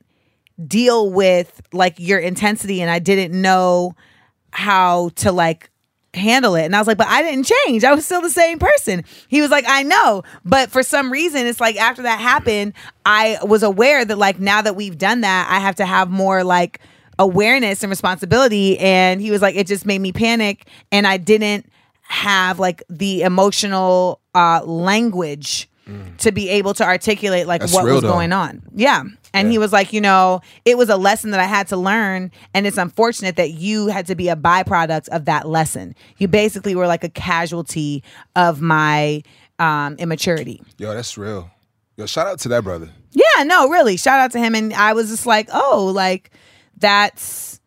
[0.64, 3.96] deal with like your intensity and I didn't know
[4.52, 5.70] how to like
[6.14, 6.64] handle it.
[6.64, 7.84] And I was like, but I didn't change.
[7.84, 9.04] I was still the same person.
[9.28, 10.22] He was like, I know.
[10.44, 14.62] But for some reason, it's like after that happened, I was aware that like now
[14.62, 16.80] that we've done that, I have to have more like
[17.18, 18.78] awareness and responsibility.
[18.78, 20.68] And he was like, it just made me panic.
[20.92, 21.70] And I didn't
[22.02, 25.68] have like the emotional uh language
[26.18, 28.10] to be able to articulate like That's what was though.
[28.10, 28.62] going on.
[28.74, 29.04] Yeah.
[29.34, 32.30] And he was like, you know, it was a lesson that I had to learn.
[32.54, 35.94] And it's unfortunate that you had to be a byproduct of that lesson.
[36.16, 38.02] You basically were like a casualty
[38.34, 39.22] of my
[39.58, 40.62] um, immaturity.
[40.78, 41.50] Yo, that's real.
[41.96, 42.88] Yo, shout out to that brother.
[43.10, 43.96] Yeah, no, really.
[43.98, 44.54] Shout out to him.
[44.54, 46.30] And I was just like, oh, like
[46.78, 47.60] that's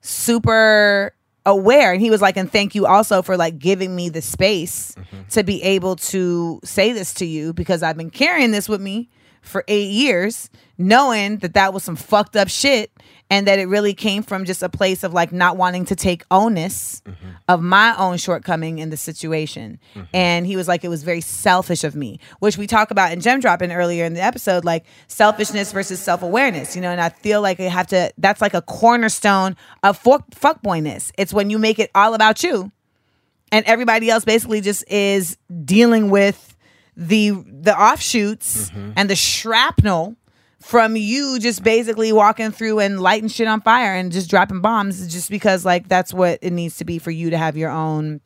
[0.00, 1.14] super
[1.46, 1.92] aware.
[1.92, 5.28] And he was like, and thank you also for like giving me the space mm-hmm.
[5.30, 9.08] to be able to say this to you because I've been carrying this with me
[9.42, 10.48] for eight years,
[10.78, 12.90] knowing that that was some fucked up shit
[13.34, 16.22] and that it really came from just a place of like not wanting to take
[16.30, 17.30] onus mm-hmm.
[17.48, 19.80] of my own shortcoming in the situation.
[19.96, 20.06] Mm-hmm.
[20.14, 23.18] And he was like, it was very selfish of me, which we talk about in
[23.18, 26.90] Gem Dropping earlier in the episode, like selfishness versus self awareness, you know.
[26.90, 31.10] And I feel like I have to, that's like a cornerstone of fuck, fuckboyness.
[31.18, 32.70] It's when you make it all about you
[33.50, 36.56] and everybody else basically just is dealing with
[36.96, 38.92] the the offshoots mm-hmm.
[38.94, 40.14] and the shrapnel
[40.64, 45.12] from you just basically walking through and lighting shit on fire and just dropping bombs
[45.12, 48.22] just because like that's what it needs to be for you to have your own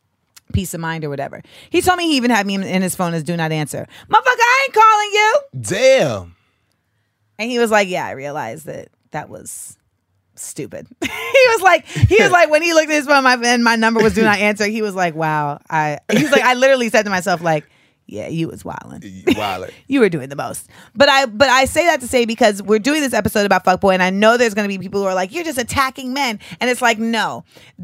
[0.53, 1.41] peace of mind or whatever.
[1.69, 3.85] He told me he even had me in his phone as do not answer.
[4.09, 5.39] Motherfucker, I ain't calling you.
[5.77, 6.35] Damn.
[7.37, 9.77] And he was like, "Yeah, I realized that that was
[10.35, 13.63] stupid." he was like, he was like, when he looked at his phone, my and
[13.65, 14.65] my number was do not answer.
[14.65, 17.69] He was like, "Wow." I he was like, I literally said to myself, like,
[18.11, 19.69] "Yeah, you was wilding." Wild.
[19.87, 20.69] you were doing the most.
[20.95, 23.93] But I but I say that to say because we're doing this episode about fuckboy
[23.93, 26.39] and I know there's going to be people who are like you're just attacking men
[26.59, 27.43] and it's like no.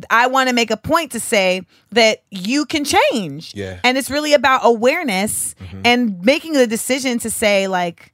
[0.10, 1.62] I want to make a point to say
[1.92, 3.54] that you can change.
[3.56, 3.80] Yeah.
[3.84, 5.82] And it's really about awareness mm-hmm.
[5.86, 8.14] and making the decision to say like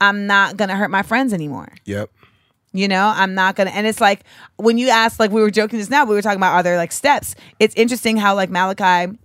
[0.00, 1.68] I'm not going to hurt my friends anymore.
[1.84, 2.10] Yep.
[2.72, 3.70] You know, I'm not gonna.
[3.70, 4.22] And it's like
[4.56, 6.76] when you asked, like we were joking just now, we were talking about are there
[6.76, 7.34] like steps?
[7.58, 9.18] It's interesting how like Malachi,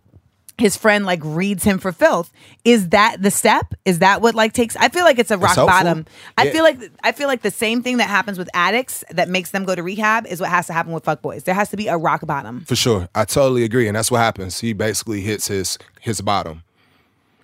[0.58, 2.32] his friend, like reads him for filth.
[2.64, 3.74] Is that the step?
[3.84, 4.76] Is that what like takes?
[4.78, 5.68] I feel like it's a rock helpful.
[5.68, 6.06] bottom.
[6.38, 6.52] I Yeah.
[6.54, 9.66] feel like I feel like the same thing that happens with addicts that makes them
[9.66, 11.44] go to rehab is what has to happen with fuckboys.
[11.44, 12.64] There has to be a rock bottom.
[12.66, 13.10] For sure.
[13.14, 13.88] I totally agree.
[13.88, 14.60] And that's what happens.
[14.62, 16.64] He basically hits his his bottom.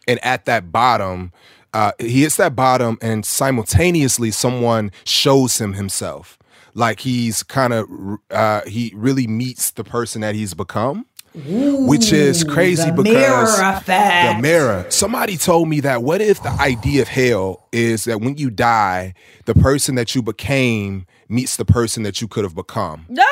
[0.07, 1.31] And at that bottom,
[1.73, 6.37] uh, he hits that bottom and simultaneously someone shows him himself.
[6.73, 7.87] Like he's kind of
[8.31, 11.05] uh, he really meets the person that he's become.
[11.33, 13.13] Which is crazy the because
[13.57, 14.35] mirror effect.
[14.37, 14.85] the mirror.
[14.89, 19.13] Somebody told me that what if the idea of hell is that when you die,
[19.45, 23.23] the person that you became meets the person that you could have become No.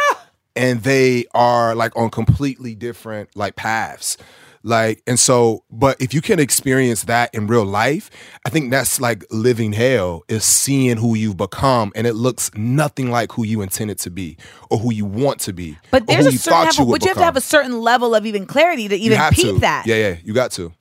[0.55, 4.15] and they are like on completely different like paths
[4.63, 8.09] like and so but if you can experience that in real life
[8.45, 13.09] i think that's like living hell is seeing who you've become and it looks nothing
[13.09, 14.35] like who you intended to be
[14.69, 17.05] or who you want to be But there's a you certain thought level, would but
[17.05, 19.59] you have to have a certain level of even clarity to even peep to.
[19.59, 19.87] that.
[19.87, 20.73] yeah yeah you got to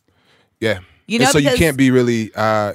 [0.60, 2.72] yeah You And know, so you can't be really uh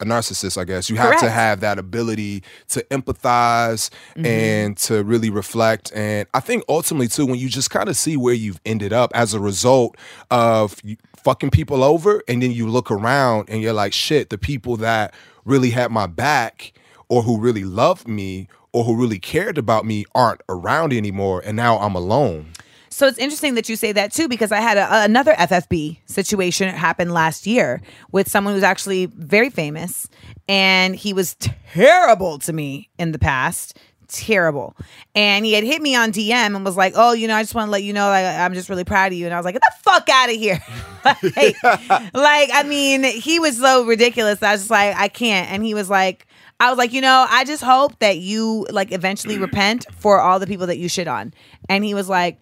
[0.00, 0.90] a narcissist, I guess.
[0.90, 4.26] You have to have that ability to empathize Mm-hmm.
[4.26, 5.92] and to really reflect.
[5.94, 9.10] And I think ultimately, too, when you just kind of see where you've ended up
[9.14, 9.96] as a result
[10.30, 10.80] of
[11.16, 15.14] fucking people over, and then you look around and you're like, shit, the people that
[15.44, 16.72] really had my back
[17.08, 21.42] or who really loved me or who really cared about me aren't around anymore.
[21.44, 22.52] And now I'm alone.
[22.96, 26.74] So it's interesting that you say that too, because I had a, another FFB situation
[26.74, 30.08] happen last year with someone who's actually very famous,
[30.48, 31.36] and he was
[31.74, 33.78] terrible to me in the past.
[34.08, 34.74] Terrible.
[35.14, 37.54] And he had hit me on DM and was like, Oh, you know, I just
[37.54, 39.26] want to let you know, like, I'm just really proud of you.
[39.26, 40.58] And I was like, Get the fuck out of here.
[41.04, 41.62] like,
[42.14, 44.42] like, I mean, he was so ridiculous.
[44.42, 45.52] I was just like, I can't.
[45.52, 46.26] And he was like,
[46.58, 50.38] I was like, you know, I just hope that you like eventually repent for all
[50.38, 51.34] the people that you shit on.
[51.68, 52.38] And he was like,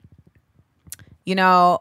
[1.25, 1.81] you know,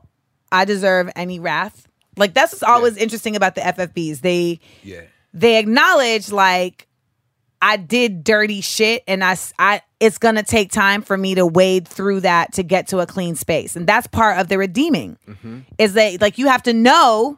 [0.51, 1.87] I deserve any wrath.
[2.17, 4.21] Like that's what's always interesting about the FFBs.
[4.21, 5.01] They Yeah.
[5.33, 6.87] they acknowledge like
[7.61, 11.45] I did dirty shit and I, I it's going to take time for me to
[11.45, 13.75] wade through that to get to a clean space.
[13.77, 15.17] And that's part of the redeeming.
[15.27, 15.59] Mm-hmm.
[15.77, 17.37] Is that like you have to know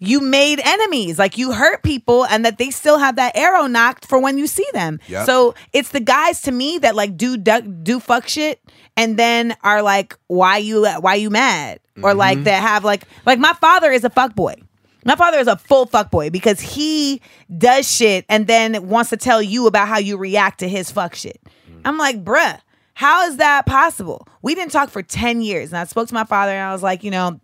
[0.00, 4.06] you made enemies, like you hurt people and that they still have that arrow knocked
[4.06, 4.98] for when you see them.
[5.08, 5.26] Yep.
[5.26, 8.60] So it's the guys to me that like do duck, do fuck shit
[8.96, 12.44] and then are like why you why you mad or like mm-hmm.
[12.44, 14.54] that have like like my father is a fuck boy.
[15.04, 17.20] My father is a full fuck boy because he
[17.56, 21.14] does shit and then wants to tell you about how you react to his fuck
[21.14, 21.40] shit.
[21.70, 21.80] Mm.
[21.84, 22.60] I'm like, bruh,
[22.94, 24.26] how is that possible?
[24.42, 25.70] We didn't talk for 10 years.
[25.70, 27.40] And I spoke to my father and I was like, you know,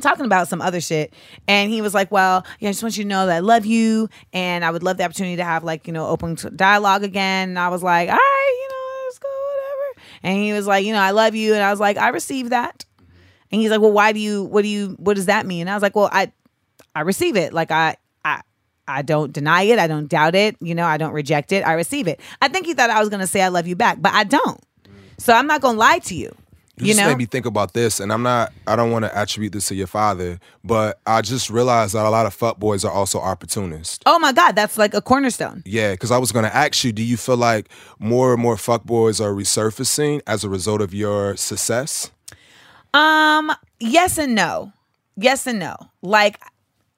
[0.00, 1.12] talking about some other shit
[1.46, 3.66] and he was like well yeah i just want you to know that i love
[3.66, 7.50] you and i would love the opportunity to have like you know open dialogue again
[7.50, 10.84] and i was like all right you know let's go whatever and he was like
[10.84, 12.84] you know i love you and i was like i received that
[13.50, 15.70] and he's like well why do you what do you what does that mean and
[15.70, 16.30] i was like well i
[16.94, 18.40] i receive it like i i
[18.88, 19.78] I don't deny it.
[19.78, 20.56] I don't doubt it.
[20.60, 21.64] You know, I don't reject it.
[21.64, 22.18] I receive it.
[22.42, 24.24] I think he thought I was going to say I love you back, but I
[24.24, 24.60] don't.
[25.16, 26.34] So I'm not going to lie to you.
[26.80, 27.08] You, You just know?
[27.08, 28.52] made me think about this, and I'm not.
[28.66, 32.10] I don't want to attribute this to your father, but I just realized that a
[32.10, 34.00] lot of fuckboys are also opportunists.
[34.06, 35.62] oh my God, that's like a cornerstone.
[35.66, 37.68] Yeah, because I was going to ask you, do you feel like
[37.98, 42.10] more and more fuckboys are resurfacing as a result of your success?
[42.94, 44.72] Um, yes and no.
[45.16, 45.76] Yes and no.
[46.02, 46.40] Like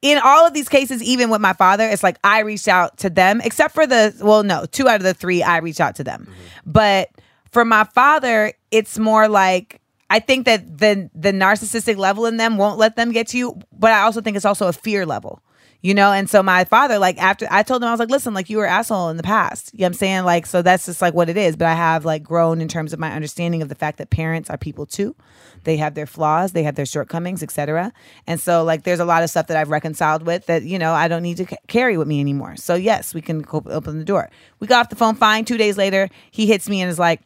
[0.00, 3.10] in all of these cases, even with my father, it's like I reached out to
[3.10, 6.04] them, except for the well, no, two out of the three I reached out to
[6.04, 6.28] them.
[6.64, 7.10] But
[7.50, 12.56] for my father, it's more like I think that the the narcissistic level in them
[12.56, 15.42] won't let them get to you, but I also think it's also a fear level.
[15.84, 18.34] You know, and so my father, like after I told him, I was like, listen,
[18.34, 19.72] like you were asshole in the past.
[19.72, 20.24] You know what I'm saying?
[20.24, 21.56] Like, so that's just like what it is.
[21.56, 24.48] But I have like grown in terms of my understanding of the fact that parents
[24.48, 25.16] are people too.
[25.64, 27.92] They have their flaws, they have their shortcomings, etc.
[28.28, 30.92] And so like there's a lot of stuff that I've reconciled with that, you know,
[30.92, 32.54] I don't need to ca- carry with me anymore.
[32.54, 34.30] So yes, we can open the door.
[34.60, 35.44] We got off the phone fine.
[35.44, 37.22] Two days later, he hits me and is like,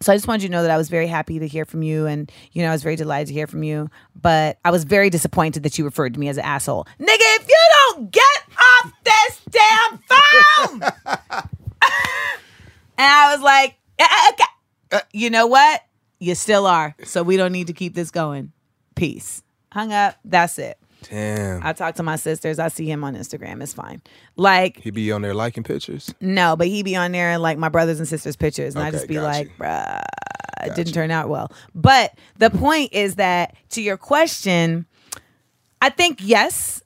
[0.00, 1.82] so I just wanted you to know that I was very happy to hear from
[1.82, 3.88] you, and you know I was very delighted to hear from you.
[4.20, 7.16] But I was very disappointed that you referred to me as an asshole, nigga.
[7.20, 11.50] If you don't get off this damn phone, and
[12.98, 15.02] I was like, "Eh, eh, okay.
[15.12, 15.82] you know what?
[16.18, 16.94] You still are.
[17.04, 18.52] So we don't need to keep this going.
[18.94, 19.42] Peace.
[19.72, 20.16] Hung up.
[20.24, 20.78] That's it.
[21.10, 21.64] Damn.
[21.64, 22.58] I talk to my sisters.
[22.58, 23.62] I see him on Instagram.
[23.62, 24.02] It's fine.
[24.36, 26.14] Like he be on there liking pictures.
[26.20, 28.90] no, but he be on there and like my brothers and sisters' pictures, and I
[28.90, 29.64] just be like, you.
[29.64, 30.02] bruh,
[30.64, 31.52] it didn't turn out well.
[31.74, 34.86] But the point is that to your question,
[35.80, 36.82] I think yes.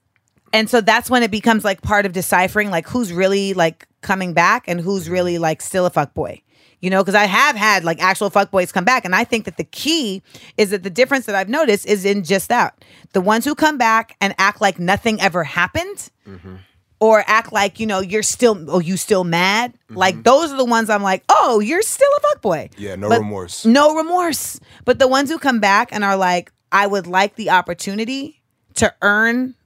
[0.52, 4.32] And so that's when it becomes like part of deciphering like who's really like coming
[4.32, 6.42] back and who's really like still a fuck boy.
[6.80, 9.04] You know, because I have had like actual fuck boys come back.
[9.04, 10.22] And I think that the key
[10.56, 12.84] is that the difference that I've noticed is in just that.
[13.14, 16.56] The ones who come back and act like nothing ever happened mm-hmm.
[17.00, 19.72] or act like, you know, you're still oh, you still mad.
[19.72, 19.96] Mm-hmm.
[19.96, 22.70] Like those are the ones I'm like, oh, you're still a fuck boy.
[22.78, 23.66] Yeah, no But- remorse.
[23.66, 24.60] No remorse.
[24.84, 28.40] But the ones who come back and are like, I would like the opportunity
[28.74, 29.56] to earn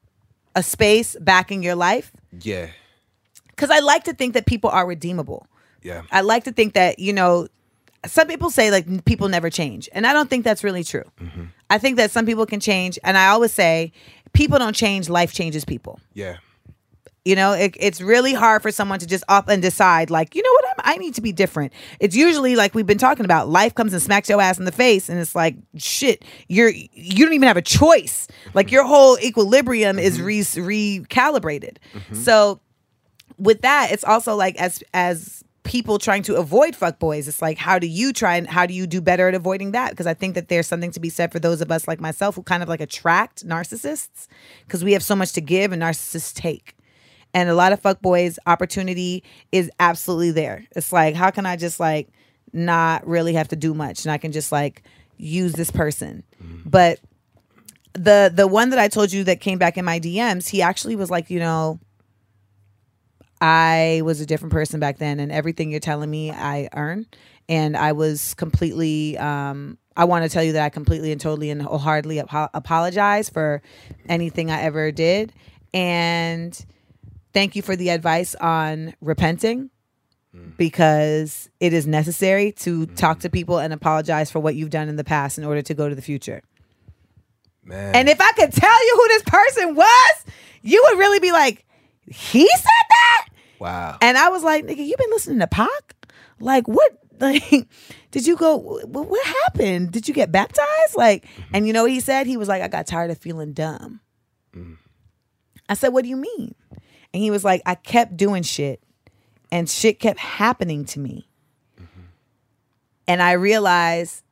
[0.54, 2.12] a space back in your life.
[2.40, 2.68] Yeah,
[3.48, 5.46] Because I like to think that people are redeemable.
[5.82, 6.02] Yeah.
[6.10, 7.48] I like to think that, you know,
[8.06, 9.88] some people say like people never change.
[9.92, 11.04] And I don't think that's really true.
[11.20, 11.44] Mm-hmm.
[11.70, 12.98] I think that some people can change.
[13.04, 13.92] And I always say,
[14.32, 16.00] people don't change, life changes people.
[16.14, 16.38] Yeah.
[17.24, 20.42] You know, it, it's really hard for someone to just up and decide, like, you
[20.42, 21.72] know what, I'm, I need to be different.
[22.00, 23.48] It's usually like we've been talking about.
[23.48, 27.24] Life comes and smacks your ass in the face, and it's like, shit, you're you
[27.24, 28.26] don't even have a choice.
[28.26, 28.50] Mm-hmm.
[28.54, 30.64] Like your whole equilibrium is mm-hmm.
[30.64, 31.76] re- recalibrated.
[32.12, 32.60] So
[33.38, 37.78] with that, it's also like as as people trying to avoid fuckboys, it's like how
[37.78, 39.90] do you try and how do you do better at avoiding that?
[39.90, 42.34] Because I think that there's something to be said for those of us like myself
[42.34, 44.28] who kind of like attract narcissists
[44.66, 46.76] because we have so much to give and narcissists take.
[47.34, 50.66] And a lot of fuckboys opportunity is absolutely there.
[50.76, 52.08] It's like, how can I just like
[52.52, 54.82] not really have to do much and I can just like
[55.16, 56.22] use this person.
[56.42, 56.68] Mm-hmm.
[56.68, 57.00] But
[57.94, 60.96] the the one that I told you that came back in my DMs, he actually
[60.96, 61.78] was like, you know,
[63.42, 67.06] I was a different person back then, and everything you're telling me, I earn.
[67.48, 71.50] And I was completely, um, I want to tell you that I completely and totally
[71.50, 73.60] and wholeheartedly apo- apologize for
[74.08, 75.32] anything I ever did.
[75.74, 76.56] And
[77.34, 79.70] thank you for the advice on repenting
[80.56, 84.94] because it is necessary to talk to people and apologize for what you've done in
[84.94, 86.42] the past in order to go to the future.
[87.64, 87.96] Man.
[87.96, 90.24] And if I could tell you who this person was,
[90.62, 91.66] you would really be like,
[92.06, 93.28] he said that?
[93.62, 93.96] Wow.
[94.00, 95.94] And I was like, nigga, you been listening to Pac?
[96.40, 96.92] Like, what?
[97.20, 97.68] Like,
[98.10, 98.56] did you go?
[98.56, 99.92] What, what happened?
[99.92, 100.96] Did you get baptized?
[100.96, 101.54] Like, mm-hmm.
[101.54, 102.26] and you know what he said?
[102.26, 104.00] He was like, I got tired of feeling dumb.
[104.52, 104.78] Mm.
[105.68, 106.56] I said, What do you mean?
[107.14, 108.82] And he was like, I kept doing shit,
[109.52, 111.28] and shit kept happening to me.
[111.80, 112.00] Mm-hmm.
[113.06, 114.24] And I realized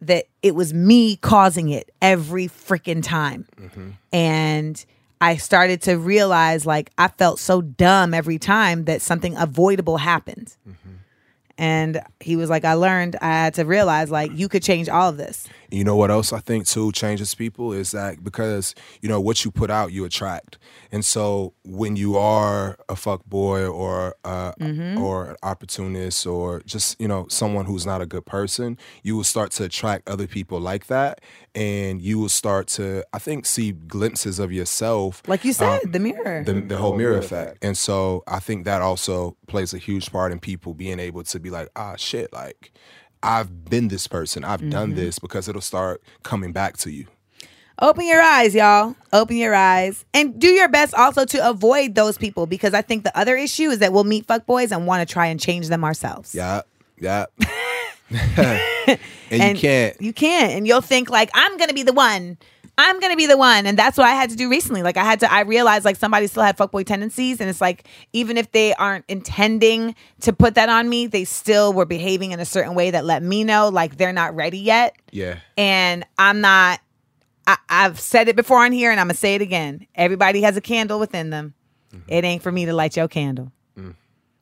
[0.00, 3.46] that it was me causing it every freaking time.
[3.60, 3.90] Mm-hmm.
[4.10, 4.86] And
[5.20, 10.54] I started to realize like I felt so dumb every time that something avoidable happened.
[10.68, 10.90] Mm-hmm.
[11.58, 15.08] And he was like, I learned I had to realize like you could change all
[15.08, 15.48] of this.
[15.70, 19.44] You know what else I think too changes people is that because you know what
[19.44, 20.56] you put out you attract,
[20.90, 24.52] and so when you are a fuck boy or uh,
[24.98, 29.24] or an opportunist or just you know someone who's not a good person, you will
[29.24, 31.20] start to attract other people like that,
[31.54, 36.00] and you will start to I think see glimpses of yourself Like you said, the
[36.00, 36.44] mirror.
[36.44, 37.62] the, the whole mirror effect.
[37.62, 41.38] And so I think that also plays a huge part in people being able to
[41.38, 42.72] be like, ah, shit, like
[43.22, 44.96] I've been this person, I've done mm-hmm.
[44.96, 47.06] this because it'll start coming back to you.
[47.80, 48.96] Open your eyes, y'all.
[49.12, 50.04] Open your eyes.
[50.12, 53.70] And do your best also to avoid those people because I think the other issue
[53.70, 56.34] is that we'll meet fuckboys and want to try and change them ourselves.
[56.34, 56.62] Yeah,
[56.98, 57.26] yeah.
[58.10, 58.98] and,
[59.30, 60.00] you can't.
[60.00, 60.52] You can't.
[60.52, 62.38] And you'll think like, I'm gonna be the one.
[62.78, 63.66] I'm gonna be the one.
[63.66, 64.84] And that's what I had to do recently.
[64.84, 67.40] Like I had to I realized like somebody still had fuckboy tendencies.
[67.40, 71.72] And it's like, even if they aren't intending to put that on me, they still
[71.72, 74.94] were behaving in a certain way that let me know like they're not ready yet.
[75.10, 75.40] Yeah.
[75.56, 76.80] And I'm not
[77.48, 79.86] I, I've said it before on here and I'm gonna say it again.
[79.96, 81.54] Everybody has a candle within them.
[81.92, 82.12] Mm-hmm.
[82.12, 83.50] It ain't for me to light your candle.
[83.76, 83.96] Mm.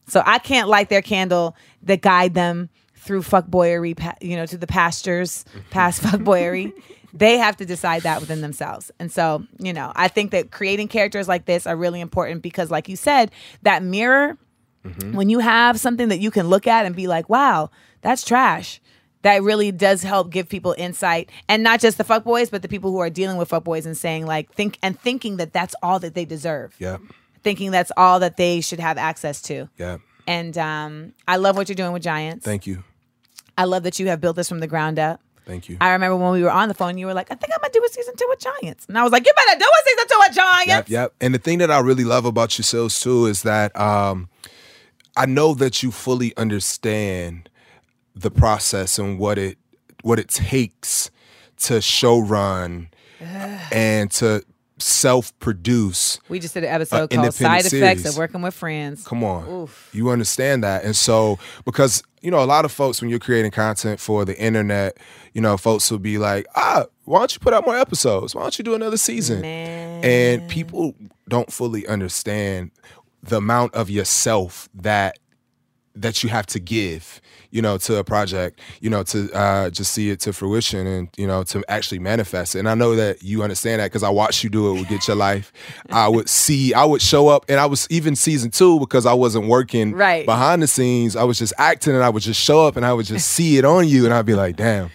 [0.09, 4.67] So I can't light their candle that guide them through fuckboyery, you know, to the
[4.67, 5.71] pastures mm-hmm.
[5.71, 6.73] past fuckboyery.
[7.19, 8.91] They have to decide that within themselves.
[8.99, 12.71] And so, you know, I think that creating characters like this are really important because,
[12.71, 13.31] like you said,
[13.63, 14.37] that mirror,
[15.13, 17.71] when you have something that you can look at and be like, wow,
[18.03, 18.81] that's trash.
[19.23, 22.93] That really does help give people insight, and not just the fuckboys, but the people
[22.93, 26.15] who are dealing with fuckboys and saying like think and thinking that that's all that
[26.15, 26.99] they deserve, Yeah.
[27.43, 29.69] thinking that's all that they should have access to.
[29.79, 29.99] Yeah.
[30.29, 32.45] And um, I love what you're doing with Giants.
[32.45, 32.85] Thank you.
[33.59, 35.21] I love that you have built this from the ground up.
[35.47, 35.77] Thank you.
[35.81, 37.73] I remember when we were on the phone, you were like, I think I'm gonna
[37.73, 38.87] do a season two with Giants.
[38.89, 40.67] And I was like, You better do a season two with Giants.
[40.67, 41.15] Yep, yep.
[41.21, 44.29] And the thing that I really love about yourselves too is that um,
[45.17, 47.49] I know that you fully understand
[48.15, 49.57] the process and what it
[50.03, 51.11] what it takes
[51.59, 52.89] to show run
[53.73, 54.43] and to
[54.79, 56.19] self produce.
[56.29, 59.05] We just did an episode Uh, called Side independent Effects of Working with Friends.
[59.07, 59.69] Come on.
[59.93, 60.85] You understand that.
[60.85, 64.39] And so, because, you know, a lot of folks, when you're creating content for the
[64.39, 64.99] internet,
[65.33, 68.35] you know, folks will be like, ah, why don't you put out more episodes?
[68.35, 69.45] Why don't you do another season?
[69.45, 70.95] And people
[71.29, 72.71] don't fully understand
[73.23, 75.19] the amount of yourself that
[75.97, 77.21] that you have to give,
[77.51, 81.09] you know, to a project, you know, to uh, just see it to fruition and,
[81.17, 82.59] you know, to actually manifest it.
[82.61, 85.09] And I know that you understand that because I watched you do it with Get
[85.09, 85.53] Your Life.
[85.91, 89.15] I would see, I would show up and I was even season two because I
[89.15, 90.27] wasn't working Right.
[90.27, 91.17] behind the scenes.
[91.17, 93.57] I was just acting and I would just show up and I would just see
[93.59, 94.91] it on you and I'd be like, damn,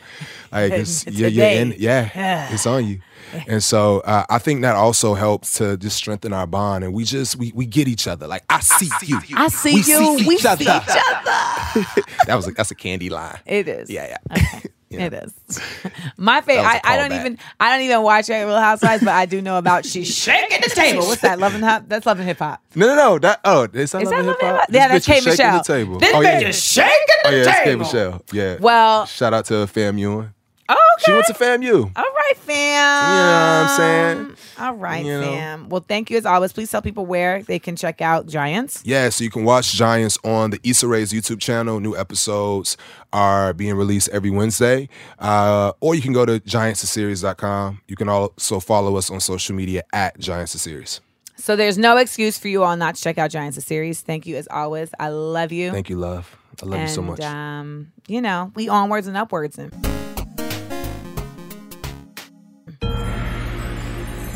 [0.51, 1.61] like, it's, yeah, yeah, Today.
[1.61, 2.99] and, yeah, it's on you.
[3.47, 7.03] And so uh, I think that also helps to just strengthen our bond, and we
[7.03, 8.27] just we, we get each other.
[8.27, 9.84] Like I see, you, I see we you.
[9.84, 10.63] see we each see other.
[10.63, 12.03] each other.
[12.25, 13.39] that was a, that's a candy line.
[13.45, 13.89] It is.
[13.89, 14.59] Yeah, yeah.
[14.91, 15.05] Yeah.
[15.05, 15.59] It is.
[16.17, 16.65] My favorite.
[16.65, 17.19] I, was I, a I don't callback.
[17.21, 17.39] even.
[17.61, 21.05] I don't even watch Real Housewives, but I do know about she's shaking the table.
[21.05, 21.39] What's that?
[21.39, 21.84] Loving and hip.
[21.88, 22.61] That's loving hip hop.
[22.75, 23.19] No, no, no.
[23.19, 24.39] That oh, is that Is Love that Hip and Hop?
[24.41, 24.67] Hip Hop?
[24.69, 25.13] Yeah, that's K.
[25.13, 25.57] shaking Michelle.
[25.59, 25.97] The table.
[25.97, 26.47] This oh, bitch yeah.
[26.49, 26.91] is shaking
[27.23, 27.63] the Oh yeah, it's K.
[27.63, 27.79] table.
[27.79, 28.21] Michelle.
[28.34, 28.57] Yeah.
[28.59, 30.34] Well- shout out to FAMU.
[30.74, 31.03] Oh, okay.
[31.05, 31.91] She went to FAMU.
[31.95, 33.11] All right, fam.
[33.11, 34.38] You know what I'm saying?
[34.59, 35.22] All right, You know.
[35.22, 35.69] fam.
[35.69, 36.53] Well, thank you as always.
[36.53, 38.82] Please tell people where they can check out Giants.
[38.86, 41.80] Yeah, so you can watch Giants on the Issa Rae's YouTube channel.
[41.80, 42.78] New episodes
[43.11, 44.88] are being released every Wednesday.
[45.19, 47.82] Uh, or you can go to giantsseries.com.
[47.88, 51.01] You can also follow us on social media at Giants Series.
[51.36, 54.01] So there's no excuse for you all not to check out Giants the series.
[54.01, 54.91] Thank you as always.
[54.99, 55.72] I love you.
[55.72, 56.38] Thank you, love.
[56.61, 57.19] I love and, you so much.
[57.22, 59.74] Um, you know, we onwards and upwards and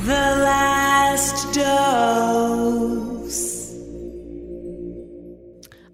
[0.05, 1.75] The last dose.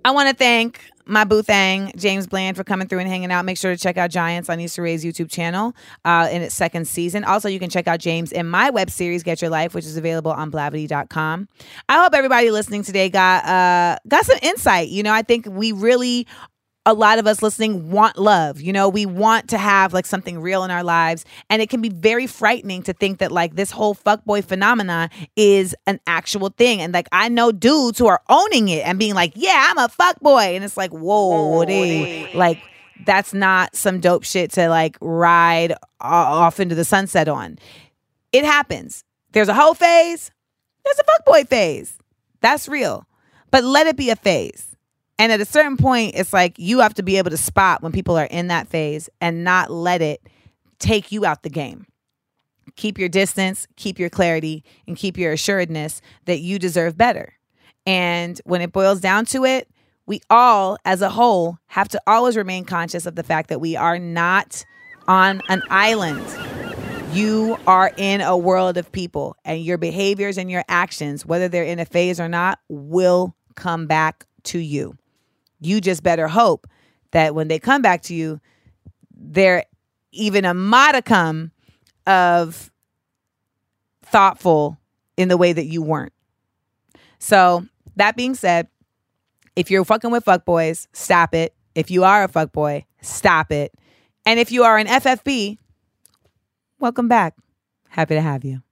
[0.03, 3.45] I want to thank my boo thang, James Bland, for coming through and hanging out.
[3.45, 6.89] Make sure to check out Giants on Issa Rae's YouTube channel uh, in its second
[6.89, 7.23] season.
[7.23, 9.95] Also, you can check out James in my web series, Get Your Life, which is
[9.95, 11.47] available on blavity.com.
[11.87, 14.89] I hope everybody listening today got uh, got some insight.
[14.89, 16.27] You know, I think we really
[16.85, 18.59] a lot of us listening want love.
[18.59, 21.25] You know, we want to have like something real in our lives.
[21.49, 25.75] And it can be very frightening to think that like this whole fuckboy phenomena is
[25.85, 26.81] an actual thing.
[26.81, 29.89] And like I know dudes who are owning it and being like, yeah, I'm a
[29.89, 30.55] fuckboy.
[30.55, 32.59] And it's like, whoa, they, like
[33.05, 37.59] that's not some dope shit to like ride off into the sunset on.
[38.31, 39.03] It happens.
[39.33, 40.31] There's a whole phase,
[40.83, 41.97] there's a fuckboy phase.
[42.41, 43.05] That's real.
[43.51, 44.70] But let it be a phase.
[45.21, 47.91] And at a certain point, it's like you have to be able to spot when
[47.91, 50.19] people are in that phase and not let it
[50.79, 51.85] take you out the game.
[52.75, 57.33] Keep your distance, keep your clarity, and keep your assuredness that you deserve better.
[57.85, 59.69] And when it boils down to it,
[60.07, 63.75] we all, as a whole, have to always remain conscious of the fact that we
[63.75, 64.65] are not
[65.07, 66.25] on an island.
[67.13, 71.63] You are in a world of people, and your behaviors and your actions, whether they're
[71.63, 74.97] in a phase or not, will come back to you.
[75.61, 76.67] You just better hope
[77.11, 78.41] that when they come back to you,
[79.15, 79.63] they're
[80.11, 81.51] even a modicum
[82.05, 82.71] of
[84.03, 84.77] thoughtful
[85.15, 86.13] in the way that you weren't.
[87.19, 88.67] So, that being said,
[89.55, 91.53] if you're fucking with fuckboys, stop it.
[91.75, 93.73] If you are a fuckboy, stop it.
[94.25, 95.57] And if you are an FFB,
[96.79, 97.35] welcome back.
[97.89, 98.63] Happy to have you.